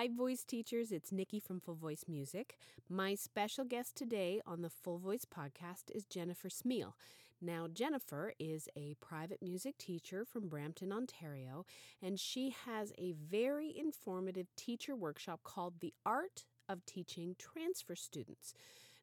[0.00, 0.92] Hi, voice teachers.
[0.92, 2.56] It's Nikki from Full Voice Music.
[2.88, 6.94] My special guest today on the Full Voice podcast is Jennifer Smele.
[7.38, 11.66] Now, Jennifer is a private music teacher from Brampton, Ontario,
[12.02, 18.54] and she has a very informative teacher workshop called The Art of teaching transfer students.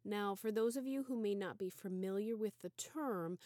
[0.04, 3.38] Now, for those of you who may not be familiar with the term,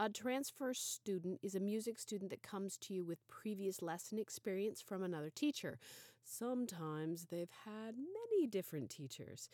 [0.00, 4.80] a transfer student is a music student that comes to you with previous lesson experience
[4.80, 5.78] from another teacher.
[6.24, 9.48] Sometimes they've had many different teachers.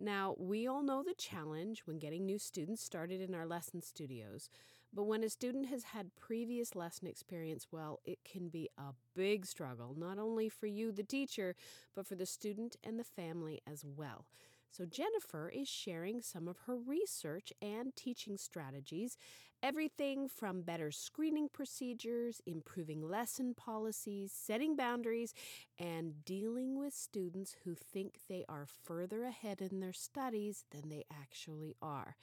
[0.00, 4.48] Now, we all know the challenge when getting new students started in our lesson studios,
[4.92, 9.44] but when a student has had previous lesson experience, well, it can be a big
[9.44, 11.56] struggle, not only for you, the teacher,
[11.94, 14.26] but for the student and the family as well.
[14.70, 19.16] So, Jennifer is sharing some of her research and teaching strategies
[19.60, 25.34] everything from better screening procedures, improving lesson policies, setting boundaries,
[25.80, 31.04] and dealing with students who think they are further ahead in their studies than they
[31.10, 32.14] actually are.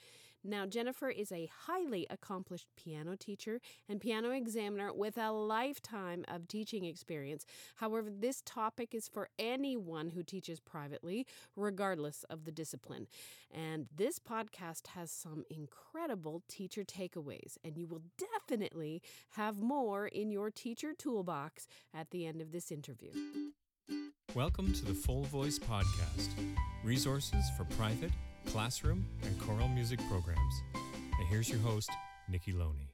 [0.48, 6.48] Now, Jennifer is a highly accomplished piano teacher and piano examiner with a lifetime of
[6.48, 7.48] teaching experience.
[7.78, 13.08] However, this topic is for anyone who teaches privately, regardless of the discipline.
[13.52, 20.30] And this podcast has some incredible teacher takeaways, and you will definitely have more in
[20.30, 23.10] your teacher toolbox at the end of this interview.
[24.36, 26.30] Welcome to the Full Voice Podcast
[26.84, 28.12] resources for private,
[28.56, 30.64] classroom, and choral music programs.
[31.20, 31.90] And here's your host,
[32.30, 32.90] Nikki Loney.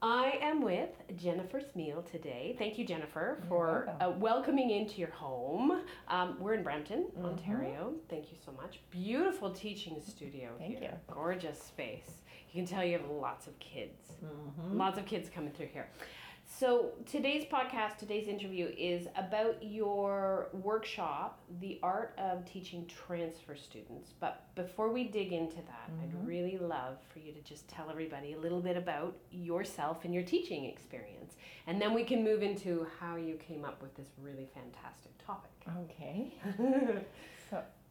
[0.00, 2.54] I am with Jennifer Smele today.
[2.56, 5.82] Thank you, Jennifer, for uh, welcoming into your home.
[6.06, 7.24] Um, we're in Brampton, mm-hmm.
[7.24, 7.94] Ontario.
[8.08, 8.78] Thank you so much.
[8.90, 10.50] Beautiful teaching studio.
[10.56, 10.90] Thank here.
[10.92, 11.12] you.
[11.12, 12.22] Gorgeous space.
[12.52, 14.12] You can tell you have lots of kids.
[14.24, 14.76] Mm-hmm.
[14.78, 15.88] Lots of kids coming through here.
[16.58, 24.12] So, today's podcast, today's interview is about your workshop, The Art of Teaching Transfer Students.
[24.20, 26.02] But before we dig into that, mm-hmm.
[26.02, 30.14] I'd really love for you to just tell everybody a little bit about yourself and
[30.14, 31.34] your teaching experience.
[31.66, 35.50] And then we can move into how you came up with this really fantastic topic.
[35.90, 36.34] Okay.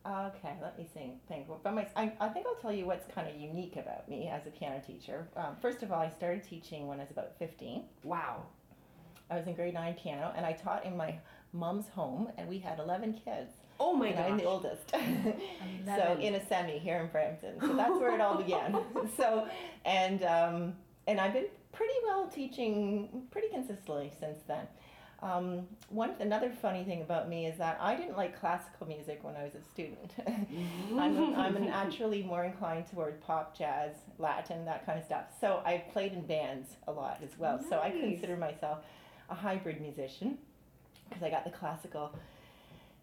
[0.06, 1.25] Okay, let me think.
[1.28, 1.47] think.
[1.47, 4.47] Well, my, I, I, think I'll tell you what's kind of unique about me as
[4.47, 5.28] a piano teacher.
[5.35, 7.84] Um, first of all, I started teaching when I was about 15.
[8.03, 8.44] Wow.
[9.29, 11.16] I was in grade 9 piano, and I taught in my
[11.53, 13.51] mom's home, and we had 11 kids.
[13.79, 14.31] Oh my god!
[14.31, 14.91] I'm the oldest.
[15.85, 17.59] so in a semi here in Brampton.
[17.59, 18.78] So that's where it all began.
[19.18, 19.47] so,
[19.85, 20.73] and, um,
[21.07, 24.68] and I've been pretty well teaching pretty consistently since then.
[25.22, 29.36] Um, one another funny thing about me is that I didn't like classical music when
[29.36, 30.12] I was a student.
[30.98, 35.26] I'm, I'm naturally more inclined toward pop, jazz, Latin, that kind of stuff.
[35.40, 37.58] So I played in bands a lot as well.
[37.58, 37.70] Nice.
[37.70, 38.80] So I consider myself
[39.30, 40.40] a hybrid musician
[41.08, 42.16] because I got the classical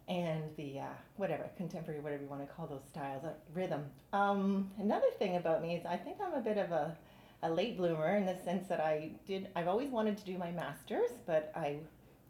[0.08, 0.84] and the uh,
[1.18, 3.84] whatever contemporary, whatever you want to call those styles, uh, rhythm.
[4.12, 6.96] Um, another thing about me is I think I'm a bit of a
[7.42, 9.48] a late bloomer in the sense that I did.
[9.54, 11.76] I've always wanted to do my master's, but I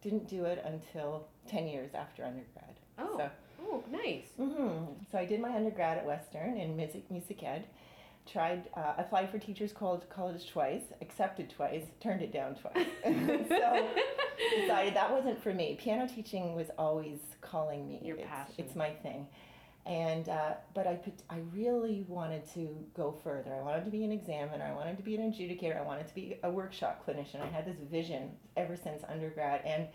[0.02, 2.76] didn't do it until 10 years after undergrad.
[2.98, 3.30] Oh, so,
[3.62, 4.26] oh nice.
[4.38, 4.92] Mm-hmm.
[5.10, 7.66] So I did my undergrad at Western in music, music ed.
[8.30, 12.86] Tried, uh, applied for teachers college, college twice, accepted twice, turned it down twice.
[13.04, 13.88] so
[14.60, 15.78] decided that wasn't for me.
[15.80, 18.00] Piano teaching was always calling me.
[18.04, 18.54] Your it's, passion.
[18.58, 19.26] It's my thing.
[19.86, 23.54] And uh, but I put, I really wanted to go further.
[23.54, 24.64] I wanted to be an examiner.
[24.64, 25.78] I wanted to be an adjudicator.
[25.78, 27.40] I wanted to be a workshop clinician.
[27.40, 29.88] I had this vision ever since undergrad, and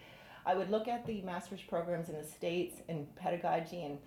[0.48, 4.00] I would look at the master's programs in the states in pedagogy, and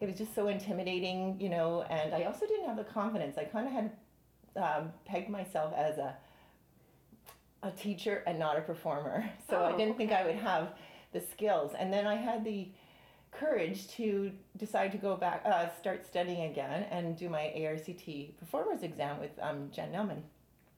[0.00, 1.82] it was just so intimidating, you know.
[1.90, 3.36] And I also didn't have the confidence.
[3.36, 3.90] I kind of had
[4.56, 6.16] um, pegged myself as a
[7.64, 10.74] a teacher and not a performer, so oh, I didn't think I would have
[11.12, 11.72] the skills.
[11.78, 12.68] And then I had the
[13.32, 18.82] courage to decide to go back, uh, start studying again, and do my ARCT performers
[18.82, 20.22] exam with um, Jen Nelman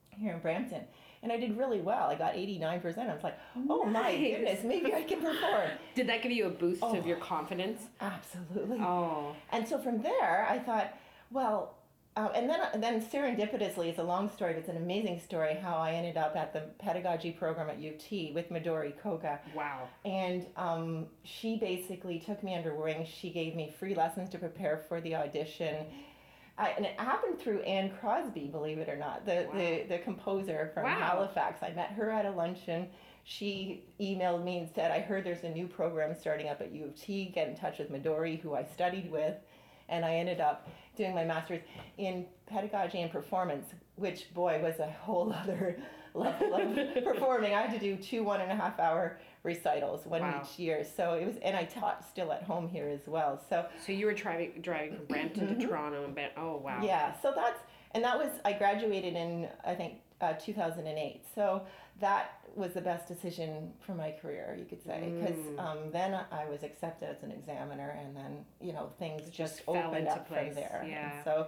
[0.09, 0.81] here in Brampton.
[1.21, 2.07] And I did really well.
[2.07, 2.97] I got 89%.
[2.97, 3.37] I was like,
[3.69, 3.93] oh nice.
[3.93, 5.71] my goodness, maybe I can perform.
[5.95, 7.81] Did that give you a boost oh, of your confidence?
[7.99, 8.77] Absolutely.
[8.79, 9.35] Oh.
[9.51, 10.95] And so from there, I thought,
[11.31, 11.74] well,
[12.17, 15.75] uh, and then, then serendipitously, it's a long story, but it's an amazing story how
[15.75, 19.41] I ended up at the pedagogy program at UT with Midori Koga.
[19.53, 19.89] Wow.
[20.05, 23.05] And um, she basically took me under wing.
[23.05, 25.87] She gave me free lessons to prepare for the audition.
[26.57, 29.57] I, and it happened through Anne Crosby, believe it or not, the, wow.
[29.57, 30.97] the, the composer from wow.
[30.97, 31.63] Halifax.
[31.63, 32.87] I met her at a luncheon.
[33.25, 36.85] She emailed me and said, I heard there's a new program starting up at U
[36.85, 37.25] of T.
[37.35, 39.35] Get in touch with Midori, who I studied with
[39.89, 41.61] and I ended up doing my master's
[41.97, 45.77] in pedagogy and performance, which boy was a whole other
[46.13, 47.53] level of performing.
[47.53, 50.41] I had to do two one and a half hour recitals, one Wow.
[50.43, 50.83] each year.
[50.83, 53.41] So it was, and I taught still at home here as well.
[53.49, 56.75] So So you were driving driving from Brampton to Toronto and oh wow.
[56.75, 56.85] Mm-hmm.
[56.85, 57.59] yeah, so that's
[57.91, 61.23] and that was I graduated in I think uh, 2008.
[61.35, 61.63] So
[61.99, 65.59] that was the best decision for my career, you could say, because Mm.
[65.59, 69.59] um, then I was accepted as an examiner, and then you know things just, just
[69.61, 70.79] fell opened into up place, from there.
[70.83, 71.23] And yeah.
[71.23, 71.47] so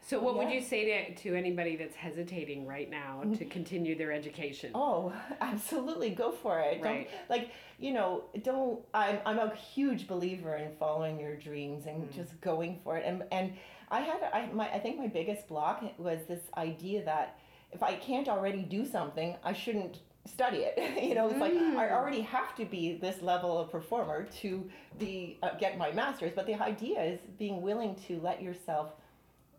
[0.00, 4.12] So what would you say to, to anybody that's hesitating right now to continue their
[4.12, 4.70] education?
[4.74, 6.80] Oh, absolutely, go for it.
[6.82, 7.08] Right.
[7.08, 8.80] Don't like you know, don't.
[8.94, 12.14] I'm I'm a huge believer in following your dreams and Mm.
[12.14, 13.04] just going for it.
[13.06, 13.54] And and
[13.90, 17.38] I had I my I think my biggest block was this idea that
[17.72, 21.02] if I can't already do something, I shouldn't study it.
[21.02, 21.92] you know, it's like I Mm.
[21.92, 24.68] already have to be this level of performer to
[24.98, 26.32] be uh, get my master's.
[26.34, 28.92] But the idea is being willing to let yourself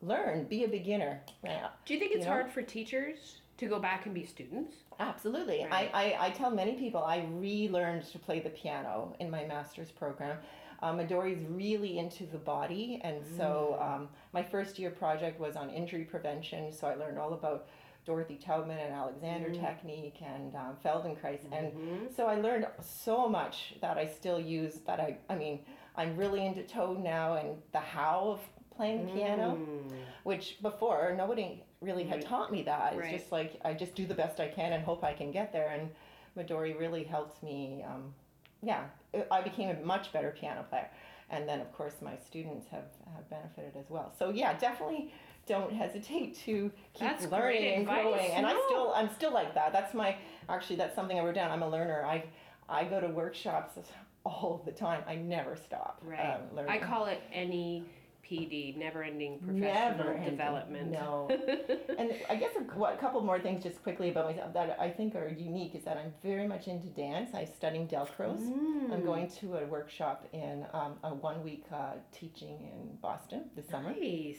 [0.01, 1.21] learn, be a beginner.
[1.44, 1.67] Yeah.
[1.85, 2.31] Do you think it's You know?
[2.31, 4.75] hard for teachers to go back and be students?
[5.00, 5.65] Absolutely.
[5.69, 5.89] Right.
[5.94, 9.91] I, I, I tell many people I relearned to play the piano in my master's
[9.91, 10.38] program.
[10.81, 15.69] Um, Midori's really into the body, and so um, my first year project was on
[15.69, 16.71] injury prevention.
[16.73, 17.67] So I learned all about
[18.05, 21.71] Dorothy Taubman and Alexander technique and um, Feldenkrais, and
[22.15, 24.75] so I learned so much that I still use.
[24.85, 25.59] That I, I mean,
[25.95, 28.39] I'm really into Toad now and the how of
[28.75, 29.91] playing the piano Mm.
[30.23, 32.93] which before nobody really had taught me that.
[32.93, 33.17] It's Right.
[33.17, 35.69] just like I just do the best I can and hope I can get there.
[35.69, 35.89] And
[36.37, 37.83] Midori really helped me.
[37.87, 38.13] Um,
[38.61, 38.83] yeah,
[39.31, 40.89] I became a much better piano player.
[41.29, 42.83] And then of course my students have,
[43.15, 44.11] have benefited as well.
[44.19, 45.13] So yeah, definitely
[45.47, 48.31] don't hesitate to keep That's learning and growing.
[48.31, 48.62] And I No.
[48.68, 49.71] still I'm still like that.
[49.74, 50.15] That's my
[50.50, 51.51] actually that's something I wrote down.
[51.51, 52.03] I'm a learner.
[52.06, 52.24] I
[52.68, 53.77] I go to workshops
[54.25, 55.03] all the time.
[55.07, 56.19] I never stop Right.
[56.36, 56.71] um, learning.
[56.71, 57.86] I call it any
[58.27, 60.31] PD, never ending professional Never ending.
[60.31, 60.92] development.
[60.92, 61.27] No.
[62.00, 64.89] and I guess a, what, a couple more things just quickly about myself that I
[64.89, 67.36] think are unique is that I'm very much into dance.
[67.36, 68.41] I'm studying Dalcroze.
[68.41, 68.91] Mm.
[68.91, 73.68] I'm going to a workshop in um, a one week uh, teaching in Boston this
[73.69, 73.91] summer.
[73.91, 74.38] Nice.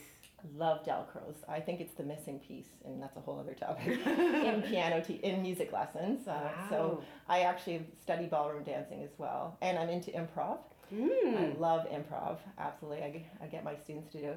[0.55, 1.37] Love Dalcroze.
[1.49, 5.15] I think it's the missing piece, and that's a whole other topic in piano te-
[5.23, 6.27] in music lessons.
[6.27, 10.59] Uh, So I actually study ballroom dancing as well, and I'm into improv.
[10.89, 11.59] I Mm.
[11.59, 12.37] love improv.
[12.57, 14.33] Absolutely, I, get- I get my students to do.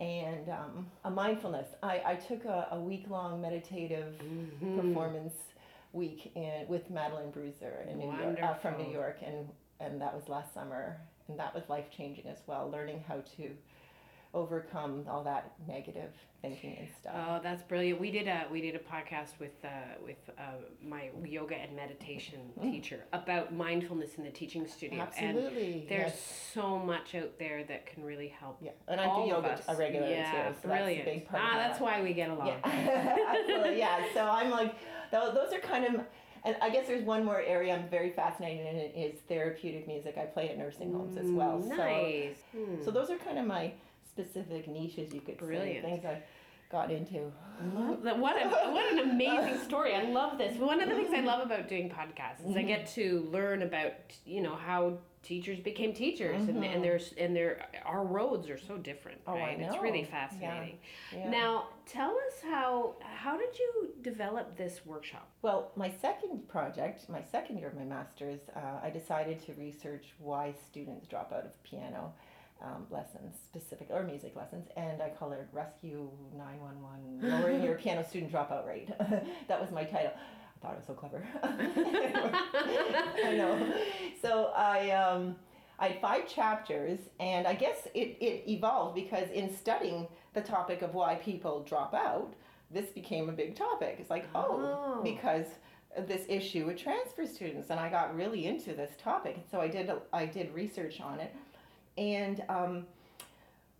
[0.00, 1.68] And um, a mindfulness.
[1.82, 4.76] I, I took a, a week long meditative Mhm.
[4.80, 5.34] performance
[5.92, 9.48] week in with Madeline Bruser in New York, uh, from New York, and
[9.80, 12.68] and that was last summer, and that was life changing as well.
[12.70, 13.50] Learning how to
[14.34, 17.14] overcome all that negative thinking and stuff.
[17.16, 18.00] Oh, that's brilliant.
[18.00, 19.68] We did a we did a podcast with uh,
[20.04, 20.42] with uh,
[20.86, 25.72] my yoga and meditation teacher about mindfulness in the teaching studio, Absolutely.
[25.80, 26.50] and there's yes.
[26.54, 28.58] so much out there that can really help.
[28.60, 30.54] yeah, and I do yoga a regular yeah, too.
[30.62, 31.04] So brilliant.
[31.04, 31.98] That's a big part of ah, that's life.
[31.98, 32.46] why we get along.
[32.46, 33.78] Yeah, absolutely.
[33.78, 34.04] Yeah.
[34.14, 34.74] So I'm like,
[35.10, 36.02] those are kind of,
[36.44, 40.16] and I guess there's one more area I'm very fascinated in is therapeutic music.
[40.18, 41.58] I play at nursing homes as well.
[41.58, 42.36] Mm, Nice.
[42.52, 42.78] Hmm.
[42.78, 43.72] So, so those are kind of my
[44.22, 45.84] specific niches, you could Brilliant.
[45.84, 46.22] things I
[46.70, 47.32] got into.
[47.72, 48.18] What, a,
[48.70, 49.94] what an amazing story.
[49.94, 50.58] I love this.
[50.58, 53.92] One of the things I love about doing podcasts is I get to learn about,
[54.24, 58.78] you know, how teachers became teachers and, and there's and their our roads are so
[58.78, 60.78] different Oh, right it's really fascinating
[61.12, 61.28] Yeah.
[61.28, 67.20] now tell us how how did you develop this workshop Well, my second project, my
[67.20, 71.62] second year of my master's, uh, I decided to research why students drop out of
[71.64, 72.12] piano
[72.62, 78.04] um, lessons, specific or music lessons, and I call it Rescue 911, lowering your piano
[78.04, 78.88] student dropout rate.
[79.48, 80.12] that was my title.
[80.14, 81.24] I thought it was so clever.
[81.42, 83.72] I know.
[84.22, 84.90] So I.
[84.90, 85.36] Um,
[85.80, 90.82] I had five chapters, and I guess it, it evolved because in studying the topic
[90.82, 92.34] of why people drop out,
[92.68, 93.98] this became a big topic.
[94.00, 95.02] It's like, oh, Oh.
[95.04, 95.46] because
[96.08, 99.36] this issue with transfer students, and I got really into this topic.
[99.36, 101.32] And so I did I did research on it,
[101.98, 102.86] and um,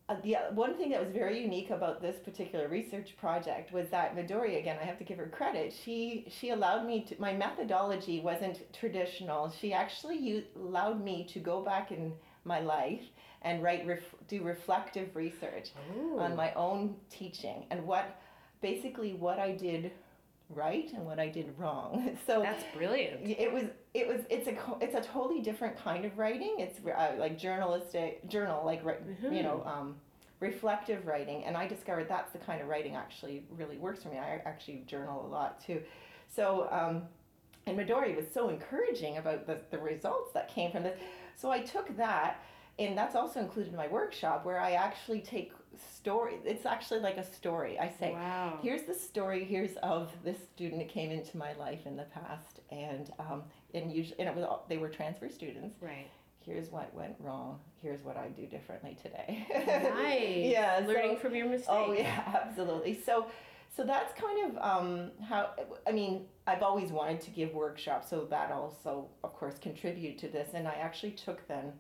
[0.09, 3.89] uh, the uh, one thing that was very unique about this particular research project was
[3.91, 5.75] that Midori, again, I have to give her credit.
[5.85, 7.21] She she allowed me to.
[7.21, 9.51] My methodology wasn't traditional.
[9.51, 12.13] She actually allowed me to go back in
[12.45, 13.03] my life
[13.43, 15.71] and write ref, do reflective research
[16.19, 18.21] on my own teaching and what
[18.61, 19.93] basically what I did
[20.51, 22.17] right and what I did wrong.
[22.27, 23.65] So that's brilliant it was
[23.95, 26.57] it was it's a it's a totally different kind of writing.
[26.59, 29.97] It's uh, like journalistic journal like ri- you know um,
[30.41, 34.19] reflective writing, and I discovered that's the kind of writing actually really works for me.
[34.19, 35.83] I actually journal a lot too,
[36.29, 36.69] so.
[36.71, 37.03] Um,
[37.67, 40.99] and Midori was so encouraging about the, the results that came from this.
[41.37, 42.43] So I took that,
[42.79, 46.39] and that's also included in my workshop where I actually take story.
[46.47, 47.79] It's actually like a story.
[47.79, 51.87] I say, wow here's the story here's of this student that came into my life
[51.87, 53.43] in the past and um,
[53.75, 55.77] and usually and it was all, they were transfer students.
[55.81, 56.09] Right.
[56.41, 57.59] Here's what went wrong.
[57.83, 59.47] Here's what I do differently today.
[59.95, 60.51] Nice.
[60.53, 60.81] yeah.
[60.87, 61.69] Learning so- from your mistakes.
[61.71, 62.99] Oh yeah, absolutely.
[63.05, 63.27] So,
[63.77, 65.51] so that's kind of um, how.
[65.87, 70.29] I mean, I've always wanted to give workshops, so that also, of course, contributed to
[70.29, 70.51] this.
[70.55, 71.73] And I actually took then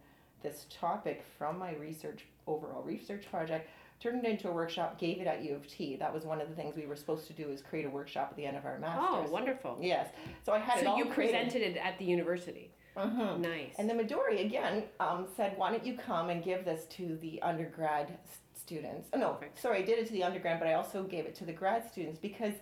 [0.42, 3.68] this topic from my research overall research project,
[4.00, 5.96] turned it into a workshop, gave it at U of T.
[5.96, 8.28] That was one of the things we were supposed to do is create a workshop
[8.30, 9.28] at the end of our master's.
[9.28, 9.78] Oh, wonderful.
[9.80, 10.08] Yes.
[10.44, 11.34] So I had it So you created.
[11.48, 12.70] presented it at the university.
[12.96, 13.38] Mhm.
[13.40, 13.74] Nice.
[13.78, 17.40] And the Midori again um, said, "Why don't you come and give this to the
[17.42, 18.18] undergrad
[18.54, 19.58] students?" Oh, no, Perfect.
[19.60, 21.88] sorry, I did it to the undergrad, but I also gave it to the grad
[21.90, 22.54] students because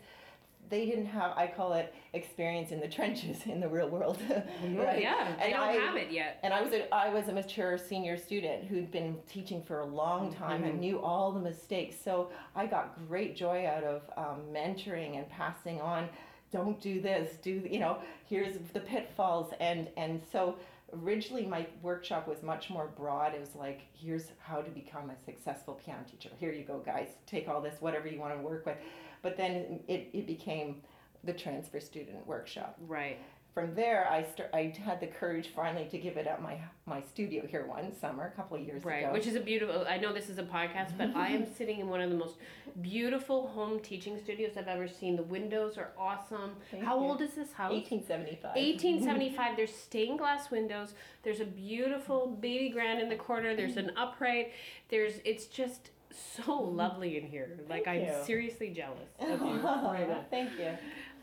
[0.69, 5.01] they didn't have, I call it, experience in the trenches in the real world, right?
[5.01, 6.39] Yeah, they And don't I- have it yet.
[6.43, 9.87] And I was a, I was a mature senior student who'd been teaching for a
[9.87, 11.97] long time and knew all the mistakes.
[12.03, 16.09] So I got great joy out of um, mentoring and passing on.
[16.53, 17.37] Don't do this.
[17.43, 17.99] Do you know?
[18.29, 19.53] Here's the pitfalls.
[19.61, 20.57] And and so
[21.03, 23.35] originally my workshop was much more broad.
[23.35, 26.31] It was like here's how to become a successful piano teacher.
[26.39, 27.09] Here you go, guys.
[27.27, 28.77] Take all this, whatever you want to work with.
[29.26, 30.83] But then it, it became
[31.25, 33.18] the transfer student workshop Right.
[33.54, 36.56] from there, I start, I had the courage finally to give it up my
[36.95, 39.12] my studio here one summer, a couple of years Right, ago.
[39.12, 39.85] which is a beautiful.
[39.88, 42.37] I know this is a podcast, but I am sitting in one of the most
[42.83, 45.16] beautiful home teaching studios I've ever seen.
[45.16, 46.50] The windows are awesome.
[46.71, 47.06] Thank How you.
[47.06, 47.73] old is this house?
[47.73, 48.54] 1875.
[48.54, 49.56] 1875.
[49.59, 50.95] There's stained glass windows.
[51.25, 53.56] There's a beautiful baby grand in the corner.
[53.56, 54.52] There's an upright.
[54.90, 55.14] There's.
[55.25, 57.59] It's just so lovely in here.
[57.69, 58.25] Like Thank I'm you.
[58.25, 59.47] seriously jealous of you.
[59.63, 60.09] Right.
[60.31, 60.71] Thank you.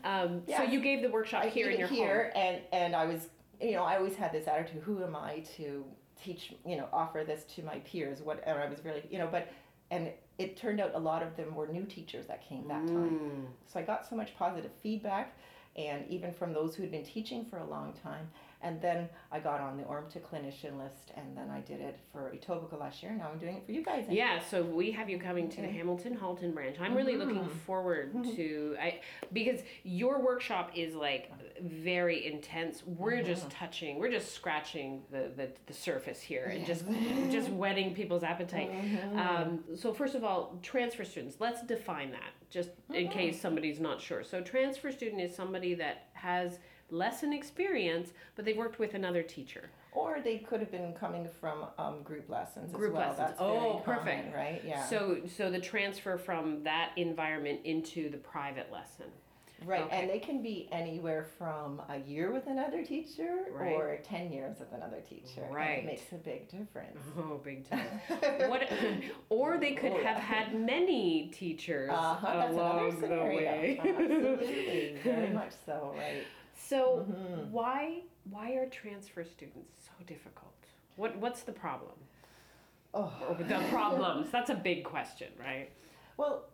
[0.04, 3.28] Um, So you gave the workshop I here in your here, and and I was,
[3.60, 5.84] you know, I always had this attitude: Who am I to
[6.22, 6.54] teach?
[6.66, 8.20] You know, offer this to my peers?
[8.22, 8.60] Whatever.
[8.60, 9.48] I was really, you know, but
[9.90, 13.46] and it turned out a lot of them were new teachers that came that time.
[13.66, 15.36] So I got so much positive feedback,
[15.76, 18.28] and even from those who had been teaching for a long time.
[18.64, 22.32] And then I got on the ORMTA clinician list, and then I did it for
[22.34, 23.12] Etobicoke last year.
[23.12, 24.06] Now I'm doing it for you guys.
[24.08, 25.76] Yeah, so we have you coming to the mm-hmm.
[25.76, 26.76] Hamilton Halton branch.
[26.80, 27.50] I'm really looking Mhm.
[27.66, 28.34] forward mm-hmm.
[28.36, 29.00] to I
[29.34, 31.30] because your workshop is like
[31.60, 32.82] very intense.
[32.86, 33.26] We're mm-hmm.
[33.26, 36.84] just touching, we're just scratching the, the, the surface here and just
[37.30, 38.70] just whetting people's appetite.
[39.14, 41.36] Um, so first of all, transfer students.
[41.38, 44.24] Let's define that just in case somebody's not sure.
[44.24, 46.58] So transfer student is somebody that has
[46.90, 49.70] lesson experience, but they've worked with another teacher.
[49.92, 53.08] Or they could have been coming from um, group lessons Group as well.
[53.10, 53.18] lessons.
[53.28, 54.06] That's Oh, perfect.
[54.06, 54.62] common, right?
[54.66, 54.84] Yeah.
[54.86, 59.06] So so the transfer from that environment into the private lesson.
[59.64, 60.00] right, okay.
[60.00, 63.72] and they can be anywhere from a year with another teacher Right.
[63.72, 65.46] or ten years with another teacher.
[65.48, 65.78] Right.
[65.78, 66.98] it makes a big difference.
[67.16, 67.86] Oh, big time.
[68.50, 68.68] what
[69.28, 70.34] or they could Oh, have yeah.
[70.34, 73.78] had many teachers Uh-huh, along the way.
[73.80, 76.24] Absolutely, very much so, right?
[76.56, 77.50] So Mhm.
[77.50, 80.54] why why are transfer students so difficult?
[80.96, 81.94] What what's the problem?
[82.94, 83.12] Oh.
[83.28, 84.30] Or the problems.
[84.30, 85.70] That's a big question, right?
[86.16, 86.44] Well,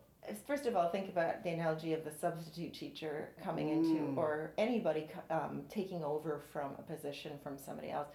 [0.47, 3.71] first of all, think about the analogy of the substitute teacher coming Mm.
[3.77, 8.07] into, or anybody um, taking over from a position from somebody else.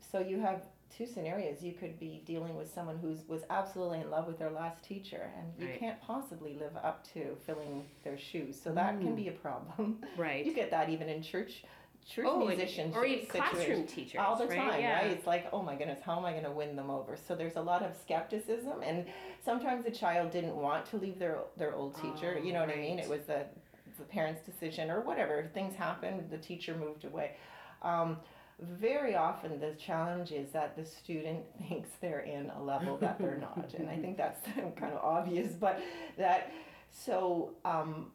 [0.00, 0.66] So you have
[0.96, 1.62] two scenarios.
[1.62, 5.30] You could be dealing with someone who was absolutely in love with their last teacher,
[5.38, 5.78] and you Right.
[5.78, 8.60] can't possibly live up to filling their shoes.
[8.60, 9.16] So that can Mm.
[9.16, 10.00] be a problem.
[10.16, 10.44] Right.
[10.44, 11.64] You get that even in church,
[12.06, 14.56] church oh, musicians, or even classroom teachers all the right?
[14.58, 15.02] time, yeah.
[15.02, 15.10] right?
[15.10, 17.16] It's like, oh my goodness, how am I going to win them over?
[17.16, 19.06] So there's a lot of skepticism, and
[19.44, 22.36] sometimes the child didn't want to leave their their old teacher.
[22.38, 22.98] Oh, you know what I mean?
[22.98, 23.46] It was the
[23.98, 25.50] the parents' decision or whatever.
[25.54, 26.30] Things happened.
[26.30, 27.32] The teacher moved away.
[27.82, 28.18] Um,
[28.60, 33.38] very often the challenge is that the student thinks they're in a level that they're
[33.38, 34.44] not and i think that's
[34.76, 35.80] kind of obvious but
[36.16, 36.52] that
[36.90, 38.10] so um,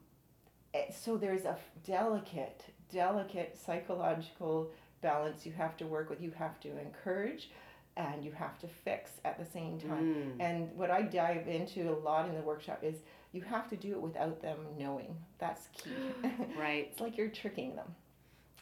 [0.73, 4.69] eh, so there's a delicate delicate psychological
[5.01, 7.50] balance you have to work with you have to encourage
[7.95, 10.31] and you have to fix at the same time Mm.
[10.39, 12.95] and what i dive into a lot in the workshop is
[13.31, 15.91] you have to do it without them knowing that's key
[16.59, 16.89] Right.
[16.91, 17.93] it's like you're tricking them.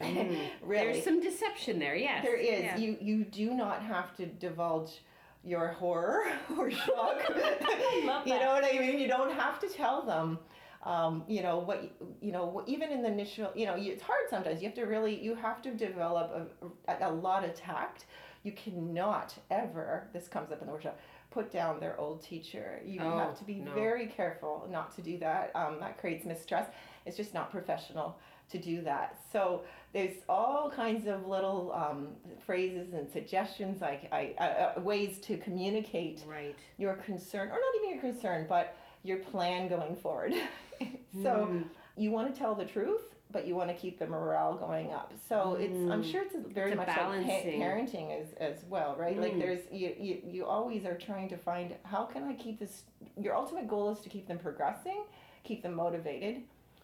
[0.61, 2.23] really There's some deception there, yes.
[2.23, 2.63] there is.
[2.63, 2.77] Yeah.
[2.77, 5.01] You you do not have to divulge
[5.43, 6.23] your horror
[6.57, 7.21] or shock.
[7.35, 8.05] you
[8.39, 8.99] know what I mean?
[8.99, 10.39] You don't have to tell them.
[10.83, 11.91] Um, you know what?
[12.21, 13.51] you- know even in the initial.
[13.55, 14.61] You know it's hard sometimes.
[14.61, 15.21] You have to really.
[15.21, 16.49] You have to develop
[16.87, 18.05] a, a, a lot of tact.
[18.43, 20.07] You cannot ever.
[20.13, 20.99] This comes up in the workshop.
[21.29, 22.81] Put down their old teacher.
[22.85, 23.71] You Oh, have to be no.
[23.73, 25.51] very careful not to do that.
[25.55, 26.71] Um, that creates mistrust.
[27.05, 28.17] It's just not professional
[28.51, 29.17] to do that.
[29.31, 32.09] So there's all kinds of little um,
[32.45, 34.33] phrases and suggestions, like I,
[34.77, 36.55] uh, ways to communicate Right.
[36.77, 40.33] your concern, or not even your concern, but your plan going forward.
[41.23, 41.65] so Mm.
[41.97, 45.13] you want to tell the truth, but you want to keep the morale going up.
[45.29, 45.61] So mm.
[45.61, 47.27] it's I'm sure it's very it's much balancing.
[47.27, 49.17] like pa- parenting as as well, right?
[49.17, 49.21] Mm.
[49.21, 52.83] Like there's you, you you always are trying to find how can I keep this.
[53.17, 55.03] Your ultimate goal is to keep them progressing,
[55.43, 56.43] keep them motivated,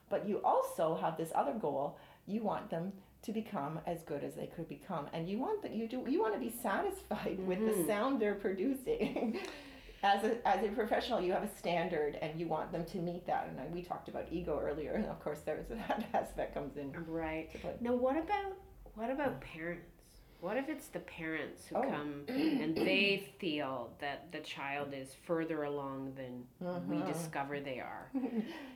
[0.10, 1.98] but you also have this other goal.
[2.26, 5.74] You want them to become as good as they could become, and you want that
[5.74, 7.48] you do you want to be satisfied mm-hmm.
[7.48, 7.88] with the mm-hmm.
[7.88, 9.40] sound they're producing.
[10.04, 13.26] as a, as a professional, you have a standard and you want them to meet
[13.26, 13.50] that.
[13.50, 16.94] And we talked about ego earlier, and of course, there's that aspect comes in.
[17.08, 17.50] Right.
[17.82, 18.54] Now, what about
[18.96, 19.97] what about parents?
[20.40, 21.82] What if it's the parents who oh.
[21.82, 26.44] come and they feel that the child is further along than
[26.88, 27.12] we uh-huh.
[27.12, 28.10] discover they are?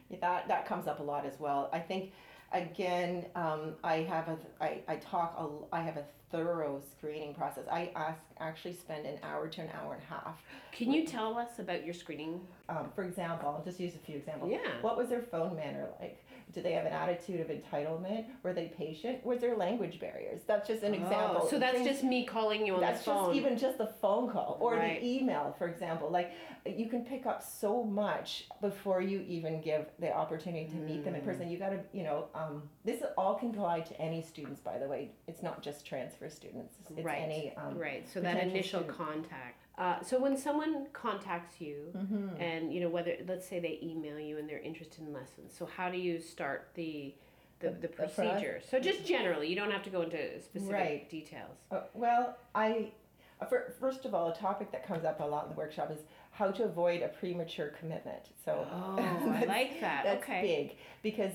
[0.10, 1.70] yeah, that that comes up a lot as well.
[1.72, 2.13] I think
[2.51, 7.65] again, um, I have a I, I talk a, I have a thorough screening process.
[7.72, 10.41] I ask actually spend an hour to an hour and a half.
[10.72, 12.41] Can you tell us about your screening?
[12.70, 14.51] Um, for example, I'll just use a few examples.
[14.51, 14.82] Yeah.
[14.82, 16.24] What was their phone manner like?
[16.53, 18.25] Did they have an attitude of entitlement?
[18.43, 19.25] Were they patient?
[19.25, 20.41] Was there language barriers?
[20.48, 21.48] That's just an oh, example.
[21.50, 22.93] So that's Things, just me calling you on the phone.
[22.93, 25.00] That's just even just the phone call or right.
[25.00, 26.10] the email, for example.
[26.10, 26.34] Like
[26.65, 31.15] you can pick up so much before you even give the opportunity to meet them
[31.15, 31.50] in person.
[31.50, 34.88] You got to, you know, um, this all can apply to any students, by the
[34.88, 35.12] way.
[35.27, 36.75] It's not just transfer students.
[36.96, 37.22] It's right.
[37.22, 38.08] any um, right.
[38.12, 38.98] So that initial student.
[38.98, 39.61] contact.
[39.78, 42.42] Uh, so when someone contacts you, mm-hmm.
[42.42, 45.66] and you know whether let's say they email you and they're interested in lessons, so
[45.66, 47.13] how do you start the
[47.60, 48.62] the, the, the procedure?
[48.70, 51.10] so just generally, you don't have to go into specific right.
[51.10, 51.58] details.
[51.72, 52.92] Uh, well, I
[53.40, 55.90] uh, for, first of all, a topic that comes up a lot in the workshop
[55.92, 56.00] is
[56.32, 58.30] how to avoid a premature commitment.
[58.44, 60.04] So oh, I like that.
[60.04, 60.42] That's okay.
[60.42, 61.34] big because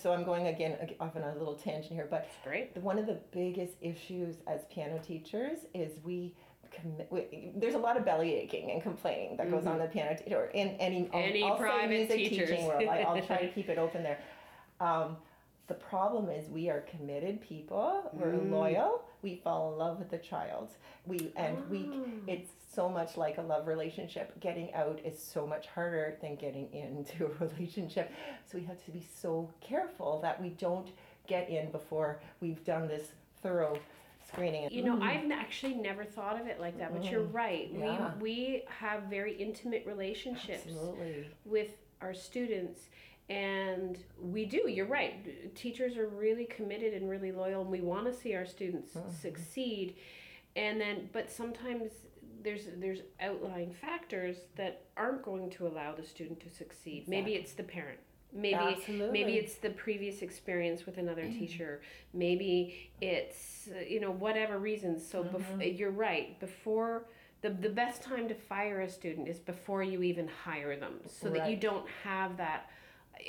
[0.00, 2.26] so I'm going again off on a little tangent here, but
[2.82, 6.34] one of the biggest issues as piano teachers is we
[7.10, 9.72] we, there's a lot of belly aching and complaining that goes mm-hmm.
[9.72, 12.48] on the piano t- or in any, any I'll, private teachers.
[12.50, 12.88] teaching world.
[12.88, 14.18] I, will try to keep it open there.
[14.80, 15.16] Um,
[15.66, 18.10] the problem is we are committed people.
[18.12, 18.50] We're mm.
[18.50, 19.02] loyal.
[19.22, 20.70] We fall in love with the child.
[21.06, 21.64] We and oh.
[21.70, 21.88] we.
[22.26, 24.38] It's so much like a love relationship.
[24.40, 28.12] Getting out is so much harder than getting into a relationship.
[28.44, 30.88] So we have to be so careful that we don't
[31.26, 33.78] get in before we've done this thorough
[34.34, 34.68] screening.
[34.70, 35.02] You know, mm.
[35.02, 37.36] I've actually never thought of it like that, but you're mm-hmm.
[37.36, 37.70] right.
[37.72, 38.12] Yeah.
[38.20, 41.28] We we have very intimate relationships Absolutely.
[41.44, 41.70] with
[42.00, 42.88] our students
[43.30, 48.04] and we do you're right teachers are really committed and really loyal and we want
[48.04, 49.10] to see our students mm-hmm.
[49.10, 49.96] succeed
[50.56, 51.90] and then but sometimes
[52.42, 57.16] there's there's outlying factors that aren't going to allow the student to succeed exactly.
[57.16, 57.98] maybe it's the parent
[58.34, 59.10] maybe Absolutely.
[59.10, 61.38] maybe it's the previous experience with another mm-hmm.
[61.38, 61.80] teacher
[62.12, 65.60] maybe it's uh, you know whatever reasons so mm-hmm.
[65.60, 67.04] bef- you're right before
[67.42, 71.28] the, the best time to fire a student is before you even hire them so
[71.28, 71.38] right.
[71.38, 72.70] that you don't have that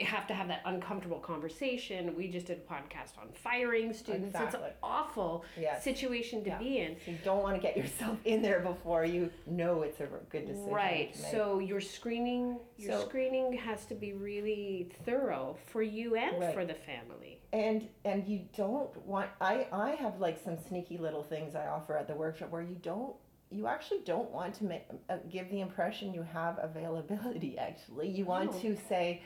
[0.01, 2.15] have to have that uncomfortable conversation.
[2.15, 4.27] We just did a podcast on firing students.
[4.27, 4.59] Exactly.
[4.59, 5.83] It's an awful yes.
[5.83, 6.57] situation to yeah.
[6.57, 6.95] be in.
[7.05, 10.47] So you don't want to get yourself in there before you know it's a good
[10.47, 10.71] decision.
[10.71, 11.15] Right.
[11.15, 16.53] So your screening your so, screening has to be really thorough for you and right.
[16.53, 17.39] for the family.
[17.53, 21.97] And and you don't want I I have like some sneaky little things I offer
[21.97, 23.15] at the workshop where you don't
[23.51, 28.25] you actually don't want to make, uh, give the impression you have availability actually you
[28.25, 28.59] want oh.
[28.59, 29.21] to say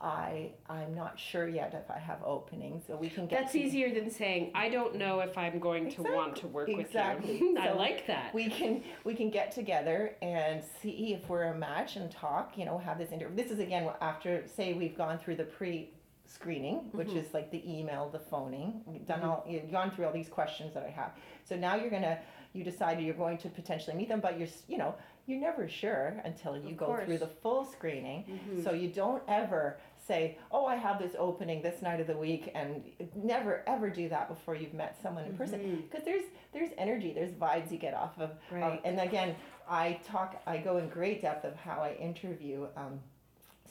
[0.00, 3.40] I I'm not sure yet if I have openings, so we can get.
[3.40, 6.46] That's to, easier than saying I don't know if I'm going exactly, to want to
[6.46, 7.32] work exactly.
[7.32, 7.58] with you.
[7.60, 8.32] I like that.
[8.32, 12.56] We can we can get together and see if we're a match and talk.
[12.56, 13.42] You know, have this interview.
[13.42, 15.90] This is again after say we've gone through the pre
[16.26, 17.18] screening, which mm-hmm.
[17.18, 18.82] is like the email, the phoning.
[19.06, 19.28] Done mm-hmm.
[19.28, 21.12] all you've gone through all these questions that I have.
[21.44, 22.20] So now you're gonna
[22.52, 24.94] you decide you're going to potentially meet them, but you're you know
[25.26, 27.04] you're never sure until you of go course.
[27.04, 28.24] through the full screening.
[28.24, 28.62] Mm-hmm.
[28.62, 29.78] So you don't ever
[30.08, 32.82] say, "Oh, I have this opening this night of the week," and
[33.14, 36.10] never ever do that before you've met someone in person because mm-hmm.
[36.10, 38.30] there's there's energy, there's vibes you get off of.
[38.50, 38.64] Right.
[38.64, 39.36] Um, and again,
[39.68, 42.66] I talk, I go in great depth of how I interview.
[42.76, 42.98] Um,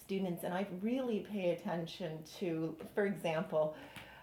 [0.07, 3.75] students and I really pay attention to, for example,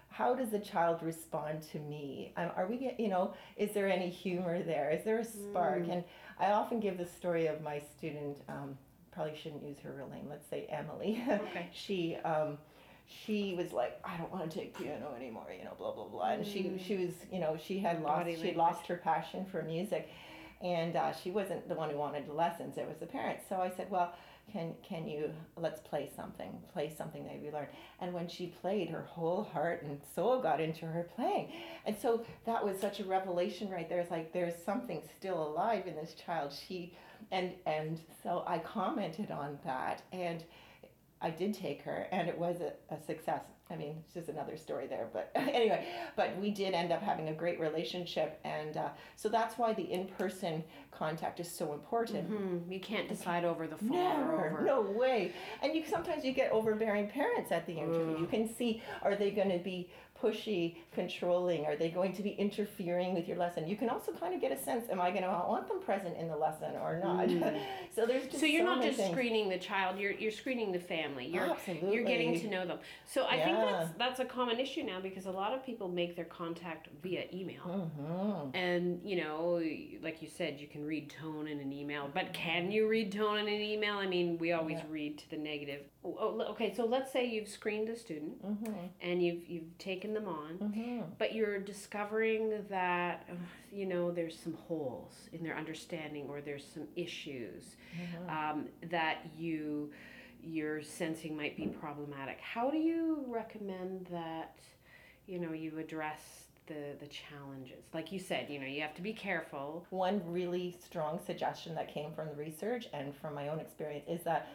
[0.09, 2.31] how does the child respond to me?
[2.37, 4.89] Um, are we, get, you know, is there any humor there?
[4.89, 5.83] Is there a spark?
[5.83, 5.91] Mm.
[5.91, 6.03] And
[6.39, 8.77] I often give the story of my student, um,
[9.15, 11.23] probably shouldn't use her real name, let's say Emily.
[11.29, 11.69] Okay.
[11.73, 12.57] she, um,
[13.07, 16.31] she was like, I don't want to take piano anymore, you know, blah blah blah.
[16.31, 16.85] And she mm.
[16.85, 20.09] she was, you know, she had lost she lost her passion for music,
[20.61, 22.77] and uh, she wasn't the one who wanted the lessons.
[22.77, 23.45] It was the parents.
[23.47, 24.13] So I said, well,
[24.51, 27.69] can can you let's play something, play something that we learned.
[27.99, 31.51] And when she played, her whole heart and soul got into her playing,
[31.85, 33.99] and so that was such a revelation right there.
[33.99, 36.53] It's like there's something still alive in this child.
[36.67, 36.93] She
[37.31, 40.43] and and so I commented on that and
[41.21, 43.41] I did take her, and it was a, a success.
[43.71, 45.07] I mean, it's just another story there.
[45.11, 49.57] But anyway, but we did end up having a great relationship, and uh, so that's
[49.57, 52.29] why the in-person contact is so important.
[52.29, 52.71] Mm-hmm.
[52.71, 54.61] You can't decide over the phone Never, or over.
[54.61, 55.31] no way.
[55.63, 58.19] And you sometimes you get overbearing parents at the interview.
[58.19, 59.89] You can see are they going to be
[60.25, 61.65] pushy, controlling?
[61.65, 63.67] Are they going to be interfering with your lesson?
[63.67, 66.17] You can also kind of get a sense: Am I going to want them present
[66.17, 67.27] in the lesson or not?
[67.27, 67.59] Mm.
[67.95, 69.11] so there's So you're so not just things.
[69.11, 71.27] screening the child; you're you're screening the family.
[71.27, 71.93] You're Absolutely.
[71.93, 72.79] you're getting to know them.
[73.05, 76.15] So I think that's that's a common issue now because a lot of people make
[76.15, 77.63] their contact via email.
[77.99, 78.55] Mhm.
[78.55, 79.61] And you know,
[80.01, 83.37] like you said, you can read tone in an email, but can you read tone
[83.37, 83.95] in an email?
[83.95, 84.85] I mean, we always Yeah.
[84.89, 85.81] read to the negative.
[86.03, 88.89] Oh, oh, okay, so let's say you've screened a student Mhm.
[89.01, 91.03] and you've you've taken them on, Mhm.
[91.19, 93.35] but you're discovering that uh,
[93.71, 98.29] you know there's some holes in their understanding or there's some issues Mhm.
[98.29, 99.91] um, that you
[100.41, 102.39] you're sensing might be problematic.
[102.39, 104.59] How do you recommend that
[105.27, 107.83] you know you address the the challenges?
[107.93, 109.85] Like you said, you know you have to be careful.
[109.91, 114.23] One really strong suggestion that came from the research and from my own experience is
[114.23, 114.47] that,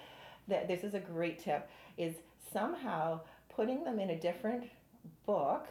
[0.49, 2.15] that this is a great tip is
[2.53, 4.65] somehow putting them in a different
[5.27, 5.67] book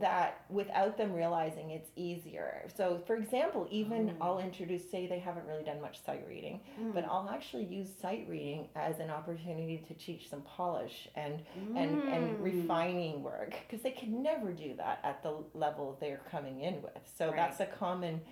[0.00, 2.66] that without them realizing it's easier.
[2.74, 4.16] So for example, even Mm.
[4.18, 6.62] I'll introduce say they haven't really done much sight reading,
[6.94, 11.42] but I'll actually use sight reading as an opportunity to teach some polish and
[11.76, 12.42] and, and Mm.
[12.42, 17.02] refining work because they can never do that at the level they're coming in with.
[17.18, 17.36] So Right.
[17.36, 18.22] that's a common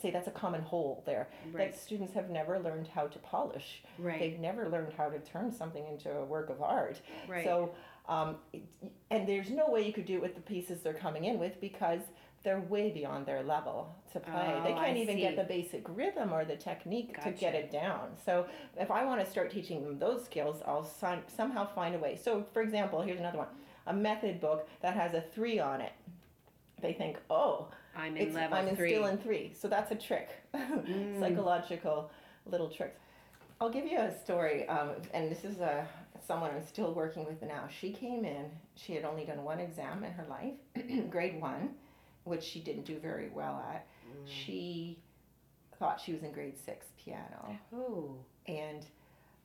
[0.00, 1.28] say that's a common hole there.
[1.52, 3.82] right, That students have never learned how to polish.
[3.98, 7.02] right, They've never learned how to turn something into a work of art.
[7.28, 7.44] right.
[7.44, 7.74] So
[8.12, 8.62] um, it,
[9.10, 11.60] and there's no way you could do it with the pieces they're coming in with
[11.60, 12.00] because
[12.42, 14.60] they're way beyond their level to play.
[14.64, 15.20] they Oh, can't I even see.
[15.22, 18.06] get the basic rhythm or the technique to get it down.
[18.26, 18.46] So
[18.76, 22.16] if I want to start teaching them those skills, I'll some, somehow find a way.
[22.16, 23.48] So for example, here's another one:
[23.86, 25.92] a method book that has a three on it.
[26.80, 28.90] They think, oh, I'm in level I'm in three.
[28.90, 29.52] still in three.
[29.60, 31.20] So that's a trick, Mm.
[31.20, 32.10] psychological
[32.46, 32.98] little tricks.
[33.60, 35.86] I'll give you a story, um, and this is a
[36.26, 37.68] someone I'm still working with now.
[37.80, 38.46] She came in.
[38.76, 40.54] She had only done one exam in her life,
[41.10, 41.70] grade one,
[42.24, 43.86] which she didn't do very well at.
[44.06, 44.26] Mm.
[44.26, 44.98] She
[45.78, 48.14] thought she was in grade six piano, Oh,
[48.46, 48.86] and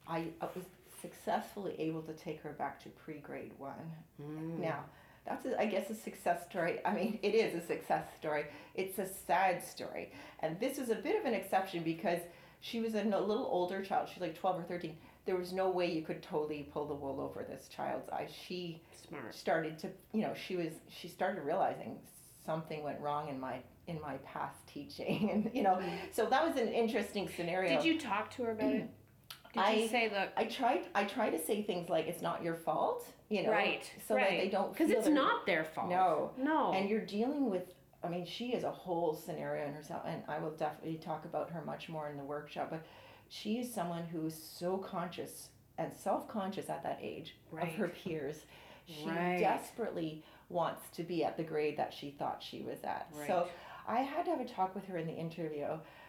[0.07, 0.65] I, I was
[1.01, 3.91] successfully able to take her back to pre-grade one.
[4.21, 4.59] Mm.
[4.59, 4.83] Now,
[5.25, 6.79] that's, a, I guess, a success story.
[6.85, 8.45] I mean, it is a success story.
[8.75, 10.11] It's a sad story.
[10.39, 12.19] And this is a bit of an exception because
[12.61, 14.09] she was a little older child.
[14.11, 14.95] She's like 12 or 13.
[15.27, 18.31] There was no way you could totally pull the wool over this child's eyes.
[18.47, 19.35] She smart.
[19.35, 21.97] started to, you know, she was, she started realizing
[22.45, 25.29] something went wrong in my, in my past teaching.
[25.33, 25.95] And, you know, mm-hmm.
[26.11, 27.75] so that was an interesting scenario.
[27.75, 28.89] Did you talk to her about it?
[29.53, 32.55] Did you say, look, I tried, I try to say things like, it's not your
[32.55, 34.29] fault, you know, right, so right.
[34.29, 35.89] that they don't because it's they're- not their fault.
[35.89, 36.31] No.
[36.37, 36.71] no.
[36.73, 40.37] and you're dealing with i mean she is a whole scenario in herself and i
[40.37, 42.85] will definitely talk about her much more in the workshop but
[43.29, 47.67] she is someone who is so conscious and self-conscious at that age Right.
[47.69, 48.45] of her peers
[48.85, 49.37] she Right.
[49.39, 53.27] desperately wants to be at the grade that she thought she was at Right.
[53.27, 53.47] so
[53.87, 55.67] i had to have a talk with her in the interview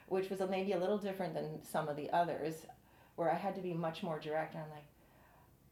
[0.09, 2.55] which was maybe a little different than some of the others
[3.17, 4.85] where i had to be much more direct i'm like